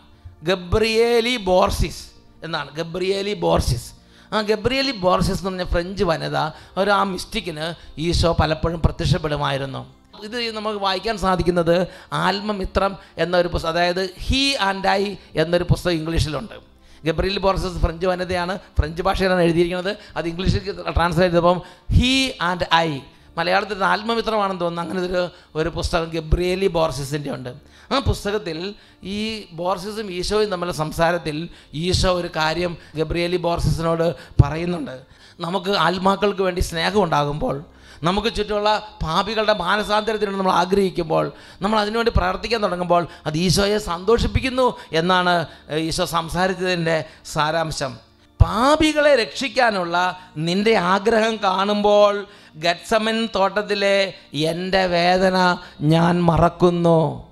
ഗബ്രിയേലി 0.43 1.37
ബോർസിസ് 1.37 2.07
എന്നാണ് 2.43 2.71
ഗബ്രിയേലി 2.71 3.33
ബോർസിസ്. 3.33 3.93
ആ 4.33 4.41
ഗബ്രിയേലി 4.41 4.91
ബോർസിസ് 4.91 5.39
എന്ന് 5.39 5.49
പറഞ്ഞ 5.49 5.71
ഫ്രഞ്ച് 5.71 6.03
വനിത 6.03 6.37
ഒരു 6.77 6.91
ആ 6.91 7.03
മിസ്റ്റിക്കിന് 7.03 7.73
ഈശോ 7.99 8.37
പലപ്പോഴും 8.39 8.81
പ്രത്യക്ഷപ്പെടുമായിരുന്നു. 8.81 9.94
ഇത് 10.23 10.51
നമുക്ക് 10.51 10.79
വായിക്കാൻ 10.79 11.17
സാധിക്കുന്നത് 11.17 11.87
ആത്മമിത്രം 12.13 12.97
എന്നൊരു 13.17 13.47
പുസ്തകം 13.47 13.71
അതായത് 13.71 14.13
ഹീ 14.17 14.55
ആൻഡ് 14.55 14.87
ഐ 14.87 15.15
എന്നൊരു 15.35 15.63
പുസ്തകം 15.63 15.93
ഇംഗ്ലീഷിലുണ്ട്. 15.93 16.75
ഗബ്രിൽ 17.05 17.39
ബോർസസ് 17.39 17.81
ഫ്രഞ്ച് 17.81 18.05
വനിതയാണ് 18.05 18.59
ഫ്രഞ്ച് 18.79 19.01
ഭാഷയിലാണ് 19.01 19.41
എഴുതിയിരിക്കുന്നത്. 19.41 19.97
അത് 20.15 20.27
ഇംഗ്ലീഷിൽ 20.27 20.71
ട്രാൻസ്ലേറ്റ് 20.81 21.35
ചെയ്തപ്പം 21.35 21.61
ഹീ 21.91 22.31
ആൻഡ് 22.41 22.65
ഐ. 22.73 22.99
മലയാളത്തിൽ 23.37 23.83
ആത്മമിത്രമാണെന്ന് 23.83 24.61
തോന്നുന്നു. 24.61 24.91
അങ്ങനെ 24.91 25.13
ഒരു 25.13 25.29
ഒരു 25.55 25.69
പുസ്തകം 25.69 26.09
ഗബ്രിയേലി 26.09 26.67
ബോർസിസിന്റെ 26.67 27.31
ഉണ്ട്. 27.31 27.53
ആ 27.91 27.99
പുസ്തകത്തിൽ 27.99 28.75
ഈ 29.03 29.45
ബോർസിസും 29.51 30.11
ഈശോയും 30.11 30.49
തമ്മിലുള്ള 30.49 30.77
സംസാരത്തിൽ 30.77 31.49
ഈശോ 31.73 32.13
ഒരു 32.13 32.29
കാര്യം 32.35 32.77
ഗബ്രിയേലി 32.95 33.37
ബോർസിസിനോട് 33.37 34.15
പറയുന്നുണ്ട്. 34.43 34.99
നമുക്ക് 35.39 35.69
ആത്മാക്കൾക്ക് 35.69 36.41
വേണ്ടി 36.41 36.61
സ്നേഹം 36.61 37.03
ഉണ്ടാകുമ്പോൾ 37.03 37.63
നമുക്ക് 38.03 38.27
ചുറ്റുമുള്ള 38.27 38.97
പാപികളുടെ 39.03 39.53
മാനസാന്തരത്തിന് 39.53 40.31
നമ്മൾ 40.31 40.51
ആഗ്രഹിക്കുമ്പോൾ 40.51 41.31
നമ്മൾ 41.61 41.79
അതിനുവേണ്ടി 41.79 42.11
പ്രവർത്തിക്കാൻ 42.15 42.63
തുടങ്ങുമ്പോൾ 42.63 43.07
അത് 43.25 43.37
ഈശോയെ 43.37 43.77
സന്തോഷിപ്പിക്കുന്നു 43.77 44.77
എന്നാണ് 44.91 45.47
ഈശോ 45.69 46.05
സംസാരിച്ചതിന്റെ 46.05 47.05
സാരാംശം. 47.25 47.97
പാപികളെ 48.41 49.15
രക്ഷിക്കാനുള്ള 49.15 50.19
നിന്റെ 50.37 50.75
ആഗ്രഹം 50.75 51.37
കാണുമ്പോൾ 51.43 52.27
ഗഡ്സമൻ 52.55 53.29
തോട്ടത്തിലെ 53.35 54.13
എന്റെ 54.33 54.85
വേദന 54.85 55.57
ഞാൻ 55.81 56.23
മറക്കുന്നു. 56.23 57.25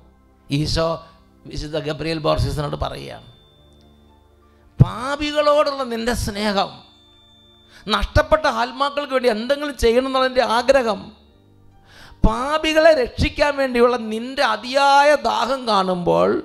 ഈശോ 0.52 1.04
വിശുദ്ധ 1.46 1.78
ഗബ്രിയൽ 1.80 2.18
ബോർസിസിനോട് 2.18 2.76
പറയുകയാണ് 2.76 3.26
പാപികളോടുള്ള 4.84 5.84
നിന്റെ 5.84 6.14
സ്നേഹം 6.14 6.93
നഷ്ടപ്പെട്ട 7.88 8.48
ആത്മാക്കൾക്ക് 8.48 9.14
വേണ്ടി 9.14 9.30
എന്തെങ്കിലും 9.30 9.78
ചെയ്യണം 9.78 10.06
എന്നുള്ളതിന്റെ 10.06 10.44
ആഗ്രഹം. 10.44 11.12
പാപികളെ 12.28 13.04
രക്ഷിക്കാൻ 13.04 13.58
വേണ്ടിയുള്ള 13.58 13.98
നിന്റെ 13.98 14.44
അതിയായ 14.44 15.16
ദാഹം 15.16 15.68
കാണുമ്പോൾ 15.68 16.44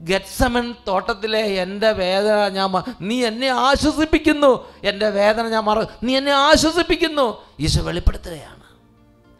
ഗത്സമൻ 0.00 0.74
തോട്ടത്തിലെ 0.88 1.40
എന്റെ 1.40 1.92
വേദന 1.92 2.48
ഞാൻ 2.48 2.94
നീ 3.00 3.24
എന്നെ 3.24 3.48
ആശ്വസിപ്പിക്കുന്നു. 3.48 4.68
എന്റെ 4.84 5.10
വേദന 5.10 5.48
ഞാൻ 5.48 5.64
മറ 5.64 5.84
നീ 6.02 6.16
എന്നെ 6.16 6.32
ആശ്വസിപ്പിക്കുന്നു. 6.32 7.42
ഈശോ 7.60 7.82
വെളിപ്പെടുത്തുകയാണ്. 7.82 8.58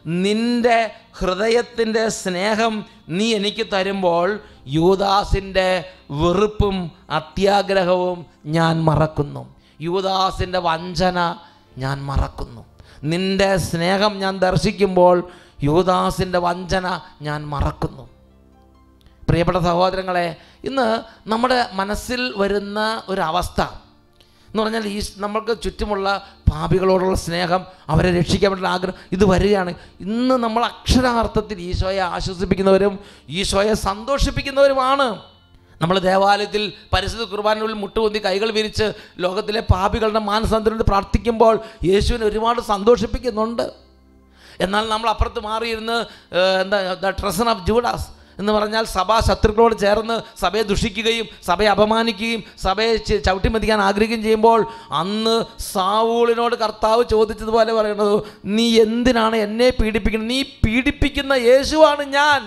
നിന്റെ 0.06 0.90
ഹൃദയത്തിന്റെ 1.18 2.08
സ്നേഹം 2.08 2.84
നീ 3.08 3.34
എനിക്ക് 3.34 3.66
തരുമ്പോൾ 3.72 4.40
യൂദാസിന്റെ 4.66 5.84
വെറുപ്പും 6.10 6.90
അത്യാഗ്രഹവും 7.10 8.26
ഞാൻ 8.46 8.84
മറക്കുന്നു. 8.84 9.57
യൂദാസിന്റെ 9.80 10.58
വഞ്ചന 10.58 11.36
ഞാൻ 11.78 12.04
മറക്കുന്നു. 12.04 12.64
നിന്റെ 13.04 13.56
സ്നേഹം 13.56 14.18
ഞാൻ 14.18 14.38
ദർശിക്കുമ്പോൾ 14.38 15.30
യുവദാസിന്റെ 15.62 16.38
വഞ്ചന 16.38 17.00
ഞാൻ 17.22 17.46
മറക്കുന്നു. 17.48 18.08
പ്രിയപ്പെട്ട 19.28 19.58
സഹോദരങ്ങളെ 19.58 20.36
ഇന്ന് 20.64 21.02
നമ്മുടെ 21.28 21.70
മനസ്സിൽ 21.72 22.34
വരുന്ന 22.36 23.02
ഒരവസ്ഥ 23.08 23.60
എന്ന് 23.60 24.62
പറഞ്ഞാൽ 24.62 24.86
ഈ 24.86 25.02
നമ്മൾക്ക് 25.16 25.62
ചുറ്റുമുള്ള 25.62 26.26
പാപികളോടുള്ള 26.52 27.16
സ്നേഹം 27.16 27.64
അവരെ 27.88 28.18
രക്ഷിക്കാൻ 28.18 28.50
വേണ്ടിയുള്ള 28.50 28.68
ആഗ്രഹം 28.68 28.98
ഇത് 29.12 29.24
വരികയാണ്. 29.24 29.74
ഇന്ന് 30.00 30.34
നമ്മൾ 30.34 30.64
അക്ഷരാർത്ഥത്തിൽ 30.64 31.60
ഈശോയെ 31.60 31.98
ആശ്വസിപ്പിക്കുന്നവരും 31.98 32.98
ഈശോയെ 33.28 33.74
സന്തോഷിപ്പിക്കുന്നവരുമാണ്. 33.74 35.22
നമ്മൾ 35.80 35.96
ദേവാലയത്തിൽ 36.10 36.62
പരിശുദ്ധ 36.92 37.24
കുർബാനയിൽ 37.32 37.74
മുട്ടുകുന്തി 37.82 38.20
കൈകൾ 38.26 38.48
വിരിച്ച് 38.58 38.86
ലോകത്തിലെ 39.24 39.60
പാപികളുടെ 39.72 40.22
മാനസാന്തരം 40.30 40.84
പ്രാർത്ഥിക്കുമ്പോൾ 40.90 41.54
യേശുവിനെ 41.90 42.24
ഒരുപാട് 42.30 42.60
സന്തോഷിപ്പിക്കുന്നുണ്ട്. 42.72 43.66
എന്നാൽ 44.64 44.84
നമ്മൾ 44.92 45.08
അപ്പുറത്ത് 45.14 45.40
മാറിയിരുന്ന് 45.48 45.98
എന്താ 46.62 46.78
ദ 47.02 47.12
ട്രസൺ 47.20 47.48
ഓഫ് 47.54 47.66
ജൂഡാസ് 47.70 48.06
എന്ന് 48.40 48.52
പറഞ്ഞാൽ 48.56 48.84
സഭാ 48.96 49.16
ശത്രുക്കളോട് 49.28 49.74
ചേർന്ന് 49.84 50.16
സഭയെ 50.42 50.64
ദുഷിക്കുകയും 50.70 51.26
സഭയെ 51.46 51.68
അപമാനിക്കുകയും 51.74 52.40
സഭയെ 52.66 52.92
ചവിട്ടിമെതിക്കാൻ 53.26 53.80
ആഗ്രഹിക്കുകയും 53.86 54.22
ചെയ്യുമ്പോൾ 54.26 54.60
അന്ന് 55.00 55.36
സാവൂളിനോട് 55.72 56.54
കർത്താവ് 56.62 57.02
ചോദിച്ചതുപോലെ 57.14 57.72
പറയുന്നത് 57.78 58.14
നീ 58.56 58.66
എന്തിനാണ് 58.84 59.36
എന്നെ 59.46 59.68
പീഡിപ്പിക്കുന്നത്? 59.80 60.30
നീ 60.34 60.40
പീഡിപ്പിക്കുന്ന 60.64 61.34
യേശുവാണ് 61.50 62.04
ഞാൻ. 62.18 62.42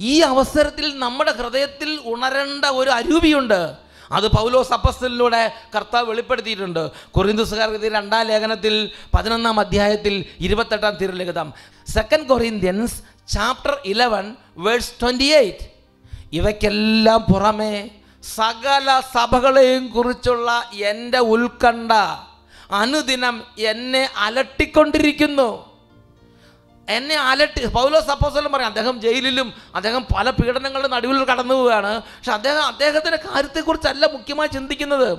ഈ 0.00 0.20
അവസരത്തിൽ 0.20 0.98
നമ്മുടെ 0.98 1.32
ഹൃദയത്തിൽ 1.32 2.00
ഉണരേണ്ട 2.04 2.64
ഒരു 2.64 2.90
അരൂപിയുണ്ട് 2.90 3.92
അത് 4.12 4.28
പൗലോസ് 4.28 4.72
അപ്പസ്തലിലൂടെ 4.72 5.52
കർത്താവ് 5.74 6.10
വെളിപ്പെടുത്തിയിട്ടുണ്ട്. 6.10 6.90
കൊറിന്തുസുകാർക്ക് 7.10 7.92
രണ്ടാം 7.92 8.26
ലേഖനത്തിൽ 8.26 8.90
പതിനൊന്നാം 9.14 9.60
അധ്യായത്തിൽ 9.60 10.24
ഇരുപത്തെട്ടാം 10.40 10.96
തിരുലിഖിതം 10.96 11.52
second 11.86 12.28
Corinthians 12.28 13.02
chapter 13.28 13.78
eleven 13.84 14.36
verse 14.56 14.92
twenty 15.02 15.24
eight 15.24 15.66
ഇവയ്ക്കെല്ലാം 16.32 17.24
പുറമെ 17.32 17.90
സകല 18.22 19.00
സഭകളെയും 19.14 19.88
കുറിച്ചുള്ള 19.88 20.62
എന്റെ 20.72 21.18
ഉത്കണ്ഠ 21.18 21.92
അനുദിനം 22.70 23.44
എന്നെ 23.58 24.08
അലട്ടിക്കൊണ്ടിരിക്കുന്നു. 24.16 25.71
എന്നെ 26.88 27.14
അലട്ടി 27.14 27.66
പൗലോസ് 27.66 28.10
അപ്പോസ്തലൻ 28.10 28.52
പറയാം 28.52 28.68
അദ്ദേഹം 28.68 29.00
ജയിലിലും 29.00 29.52
അദ്ദേഹം 29.74 30.06
പല 30.16 30.30
പീഡനങ്ങളുടെ 30.30 30.88
നടുവിൽ 30.88 31.24
കടന്നു 31.24 31.54
പോവുകയാണ്. 31.54 32.00
പക്ഷെ 32.00 32.32
അദ്ദേഹം 32.32 32.62
അദ്ദേഹത്തിന്റെ 32.62 33.18
കാര്യത്തെക്കുറിച്ചല്ല 33.34 34.06
മുഖ്യമായി 34.06 34.48
ചിന്തിക്കുന്നത്. 34.48 35.18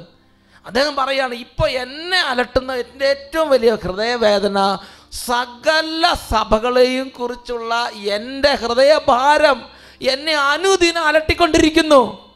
അദ്ദേഹം 0.66 0.96
പറയാണ് 0.96 1.34
ഇപ്പോൾ 1.34 1.70
എന്നെ 1.70 2.20
അലട്ടുന്ന 2.20 2.74
എന്റെ 2.74 3.06
ഏറ്റവും 3.06 3.50
വലിയ 3.50 3.76
ഹൃദയവേദന 3.76 4.78
സകല 5.12 6.14
സഭകളെയും 6.30 7.10
കുറിച്ചുള്ള 7.10 7.90
എന്റെ 7.96 8.56
ഹൃദയഭാരം 8.56 9.66
എന്നെ 10.02 10.34
അനുദിനം 10.34 11.06
അലട്ടിക്കൊണ്ടിരിക്കുന്നു. 11.06 12.34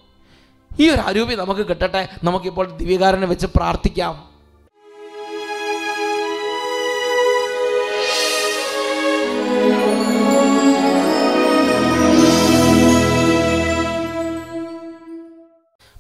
ഈ 0.80 0.90
ഒരു 0.90 1.02
അരൂപി 1.02 1.36
നമുക്ക് 1.36 1.62
കിട്ടട്ടെ. 1.62 2.08
നമുക്കിപ്പോൾ 2.24 2.78
ദിവ്യകാരനെ 2.78 3.28
വെച്ച് 3.28 3.48
പ്രാർത്ഥിക്കാം. 3.56 4.37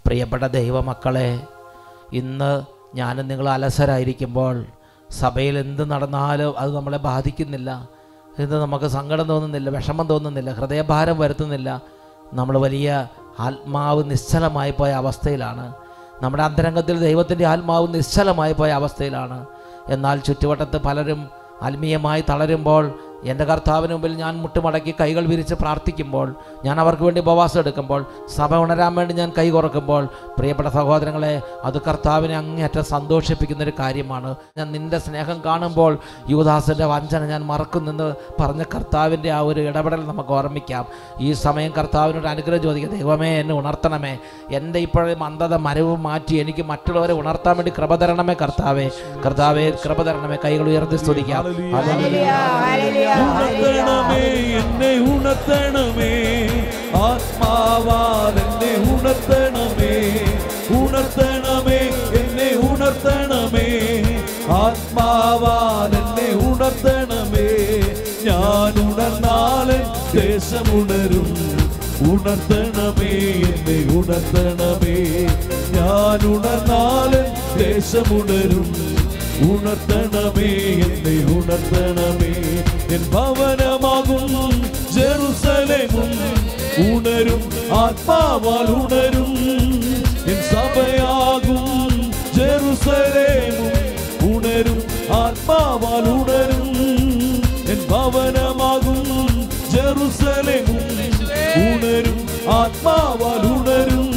പ്രിയപ്പെട്ട 0.07 0.43
ദൈവമക്കളെ 0.43 1.39
ഇന്ന് 2.13 2.61
ഞാനും 2.95 3.27
നിങ്ങൾ 3.27 3.49
അലസരായിരിക്കുമ്പോൾ 3.49 4.65
സഭയിൽ 5.11 5.57
എന്ത് 5.57 5.91
നടന്നാലും 5.91 6.59
അത് 6.59 6.75
നമ്മളെ 6.75 6.97
ബാധിക്കുന്നില്ല. 6.97 7.89
ഇന്ന് 8.39 8.55
നമുക്ക് 8.55 8.85
സങ്കടം 8.85 9.27
തോന്നുന്നില്ല 9.27 9.69
വിഷമം 9.69 10.07
തോന്നുന്നില്ല 10.07 10.51
ഹൃദയഭാരം 10.51 11.19
വരുത്തുന്നില്ല. 11.19 11.81
നമ്മൾ 12.33 12.57
വലിയ 12.57 13.07
ആത്മാവ് 13.39 14.11
നിശ്ചലമായി 14.11 14.71
പോയ 14.71 14.91
അവസ്ഥയിലാണ്. 14.91 15.73
നമ്മുടെ 16.21 16.43
അന്തരംഗത്തിൽ 16.43 16.99
ദൈവത്തിന്റെ 16.99 17.45
ആത്മാവ് 17.45 17.93
നിശ്ചലമായി 17.93 18.53
പോയ 18.53 18.71
അവസ്ഥയിലാണ്. 18.71 19.45
എന്നാൽ 19.89 20.19
ചുറ്റുവട്ടത്ത് 20.19 20.77
പലരും 20.77 21.27
ആത്മീയമായി 21.61 22.23
തളരുമ്പോൾ 22.29 22.99
എന്റെ 23.23 23.43
കർത്താവിന് 23.43 23.93
മുമ്പിൽ 23.93 24.15
ഞാൻ 24.15 24.37
മുട്ടുമടക്കി 24.37 24.95
കൈകൾ 25.01 25.25
വിരിച്ച് 25.25 25.53
പ്രാർത്ഥിക്കുമ്പോൾ 25.53 26.35
ഞാൻ 26.65 26.79
അവർക്ക് 26.79 27.03
വേണ്ടി 27.03 27.21
ഉപവാസം 27.21 27.59
എടുക്കുമ്പോൾ 27.59 28.05
സഭ 28.35 28.55
ഉണരാൻ 28.55 28.95
വേണ്ടി 28.95 29.13
ഞാൻ 29.13 29.31
കൈ 29.37 29.49
കുറക്കുമ്പോൾ 29.49 30.07
പ്രിയപ്പെട്ട 30.37 30.69
സഹോദരങ്ങളെ 30.69 31.41
അത് 31.63 31.81
കർത്താവിനെ 31.81 32.37
അങ്ങേയറ്റം 32.37 32.83
സന്തോഷിപ്പിക്കുന്ന 32.83 33.63
ഒരു 33.63 33.71
കാര്യമാണ്. 33.79 34.35
ഞാൻ 34.57 34.71
നിന്റെ 34.71 34.99
സ്നേഹം 34.99 35.41
കാണുമ്പോൾ 35.45 35.97
യുവദാസിന്റെ 36.29 36.85
വഞ്ചന 36.85 37.25
ഞാൻ 37.25 37.45
മറക്കുന്നെന്ന് 37.45 38.13
പറഞ്ഞ 38.39 38.63
കർത്താവിന്റെ 38.63 39.31
ആ 39.31 39.39
ഒരു 39.39 39.59
ഇടപെടൽ 39.59 40.07
നമുക്ക് 40.07 40.29
ഓർമ്മിക്കാം. 40.29 40.85
ഈ 41.19 41.33
സമയം 41.33 41.73
കർത്താവിനോട് 41.77 42.27
അനുഗ്രഹം 42.27 42.61
ചോദിക്കുക 42.61 42.91
ദൈവമേ 42.91 43.39
എന്നെ 43.39 43.55
ഉണർത്തണമേ. 43.55 44.17
എന്റെ 44.51 44.79
ഇപ്പോഴത്തെ 44.79 45.15
മന്ദത 45.19 45.53
മരവ് 45.53 45.97
മാറ്റി 45.97 46.35
എനിക്ക് 46.35 46.63
മറ്റുള്ളവരെ 46.63 47.13
ഉണർത്താൻ 47.13 47.57
വേണ്ടി 47.57 47.73
കൃപ 47.77 47.95
തരണമേ 47.95 48.33
കർത്താവേ. 48.33 48.89
കർത്താവേ 49.25 49.69
കൃപ 49.69 50.01
തരണമേ. 50.01 50.37
കൈകൾ 50.45 50.65
ഉയർത്തി 50.69 50.95
സ്തുതിക്കാം. 50.95 51.43
ഉണർത്തണമേ 53.15 54.23
എന്നെ 54.59 55.15
ഉണർത്തണമേ. 55.15 56.11
ആത്മാവാൽ 56.95 58.39
എന്നെ 58.39 58.91
ഉണർത്തണമേ. 58.91 60.25
ഉണർത്തണമേ 60.69 61.79
എന്നെ 62.19 62.73
ഉണർത്തണമേ. 62.73 63.67
ആത്മാവാൽ 64.49 65.95
എന്നെ 65.97 66.47
ഉണർത്തണമേ. 66.47 67.47
ഞാൻ 68.23 68.73
ഉണർന്നാലും 68.87 69.83
ദേശമുണരും. 70.13 71.57
ഉണർത്തണമേ 72.11 73.11
എന്നെ 73.47 73.97
ഉണർത്തണമേ. 73.97 75.27
ഞാൻ 75.71 76.27
ഉണർന്നാലും 76.27 77.25
ദേശമുണരും. 77.57 78.97
ഉണർത്തണമേ 79.41 80.51
എന്നെ 80.87 81.33
ഉണർത്തണമേ. 81.37 82.33
എൻ 82.95 83.03
ഭവനമാകും 83.13 84.25
ജെറുസലേമും 84.95 86.11
ഉണരും 86.85 87.41
ആത്മാവാൽ 87.81 88.67
ഉണരും. 88.77 89.31
എൻ 90.31 90.39
സഭയാകും 90.51 91.65
ജെറുസലേമും 92.37 93.73
ഉണരും 94.29 94.79
ആത്മാവാൽ 95.21 96.07
ഉണരും. 96.15 96.69
എൻ 97.73 97.79
ഭവനമാകും 97.91 99.01
ജെറുസലേമും 99.73 100.81
ഉണരും 101.65 102.19
ആത്മാവാൽ 102.59 103.43
ഉണരും. 103.53 104.07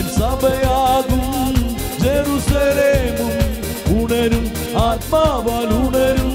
എൻ 0.00 0.06
സഭയാകും 0.18 1.24
ജെറുസലേമും 2.04 3.32
ഉണരും 3.98 4.46
ആത്മാവാൽ 4.88 5.70
ഉണരും. 5.82 6.25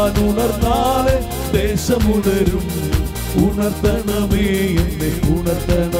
ഞാൻ 0.00 0.18
ഉണർന്നാലെ 0.20 1.14
ദേശമുണരും 1.54 2.66
ഉണർത്തണമേ 3.42 4.44
എന്നെ 4.82 5.10
ഉണർത്തണമേ 5.32 5.99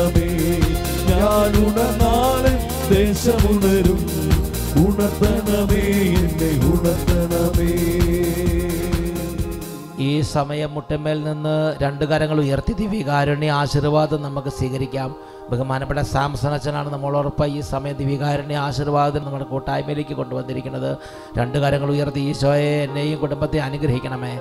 സമയം 10.37 10.71
മുട്ടമേൽ 10.75 11.19
നിന്ന് 11.29 11.57
രണ്ട് 11.83 12.05
കരങ്ങൾ 12.11 12.38
ഉയർത്തി. 12.45 12.73
ദിവ്യകാരുണ്യ 12.83 13.51
ആശീർവാദം 13.62 14.23
നമുക്ക് 14.23 14.49
സ്വീകരിക്കാം. 14.59 15.11
ബഹുമാനപ്പെട്ട 15.51 16.01
സാംസൺ 16.14 16.53
അച്ഛനാണ് 16.57 16.88
നമ്മളോടൊപ്പം 16.93 17.47
ഈ 17.47 17.61
സമയം 17.61 17.95
ദിവ്യകാരുണ്യ 18.01 18.57
ആശീർവാദം 18.57 19.23
നമ്മുടെ 19.25 19.47
കൂട്ടായ്മയിലേക്ക് 19.53 20.14
കൊണ്ടുവന്നിരിക്കുന്നത്. 20.19 20.90
രണ്ട് 21.38 21.57
കരങ്ങൾ 21.62 21.88
ഉയർത്തി 21.95 22.21
ഈശോയെ 22.31 22.75
എന്നെയും 22.87 23.19
കുടുംബത്തെ 23.21 23.59
അനുഗ്രഹിക്കണമേ. 23.69 24.33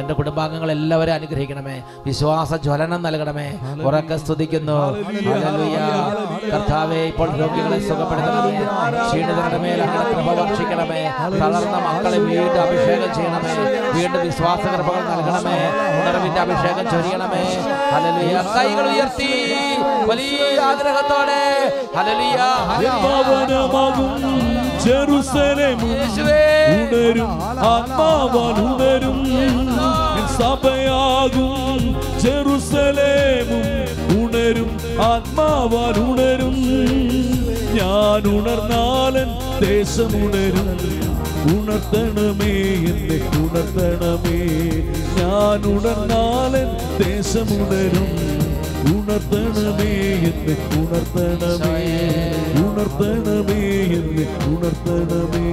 എന്റെ 0.00 0.14
കുടുംബാംഗങ്ങൾ 0.20 0.70
എല്ലാവരും 0.76 1.14
അനുഗ്രഹിക്കണമേ. 1.14 1.76
വിശ്വാസ 2.06 2.54
ജ്വലനം 2.66 3.02
നൽകണമേ. 3.06 3.48
ഉറക്കെ 3.88 4.16
സ്തുതിക്കുന്നു. 4.22 4.78
കർത്താവേ 6.54 7.00
ഇപ്പോൾ 7.10 7.28
രോഗികളെ 7.42 7.78
സുഖപ്പെടുത്തണമേ. 7.88 8.54
ക്ഷീണിതരുടെ 9.08 9.58
മേൽ 9.64 9.82
അങ്ങനെ 9.88 10.06
കൃപ 10.14 10.28
വർഷിക്കണമേ 10.40 11.02
തളർന്ന 11.42 11.76
മക്കളെ 11.88 12.18
വീണ്ടും 12.30 12.62
അഭിഷേകം 12.66 13.10
ചെയ്യണമേ. 13.18 13.54
വീണ്ടും 13.98 14.20
വിശ്വാസ 14.26 14.64
കൃപകൾ 14.74 15.02
നൽകണമേ 15.34 15.70
ഉണർവിന്റെ 16.02 16.40
അഭിഷേകം 16.40 16.90
ചൊരിയണമേ. 16.90 17.64
ഹലലിയ 17.92 18.44
കൈകൾ 18.56 18.90
ഉയർത്തി. 18.90 19.44
വലിയ 20.06 20.60
ആഗ്രഹത്തോടെ. 20.60 21.44
ജെറുസലേമും. 24.84 25.94
ഉണരും. 26.74 27.42
ആത്മാവാൽ 27.42 28.60
ഉണരും. 28.60 29.26
സഭയാകും 30.36 31.96
ജെറുസലേമും. 32.20 33.64
ഉണരും. 34.20 34.80
ആത്മാവാൻ 35.02 36.10
ഉണരും. 36.10 36.54
ഞാൻ 37.74 38.28
ഉണർന്നാലൻ 38.28 39.28
ദേശമുണരും 39.64 40.94
ഉണർത്തണമേ 41.44 42.52
എന്നെ 42.74 43.28
ഉണർത്തണമേ. 43.38 45.03
ഞാൻ 45.34 45.62
ഉണർന്നാലൻ 45.66 46.68
ദേശമുണരും 46.98 48.10
ഉണർത്തണമേ 48.90 49.88
എന്നെ 50.28 50.54
ഉണർത്തണമേ. 50.80 51.78
ഉണർത്തണമേ 52.64 53.58
എന്നെ 53.98 54.26
ഉണർത്തണമേ. 54.46 55.46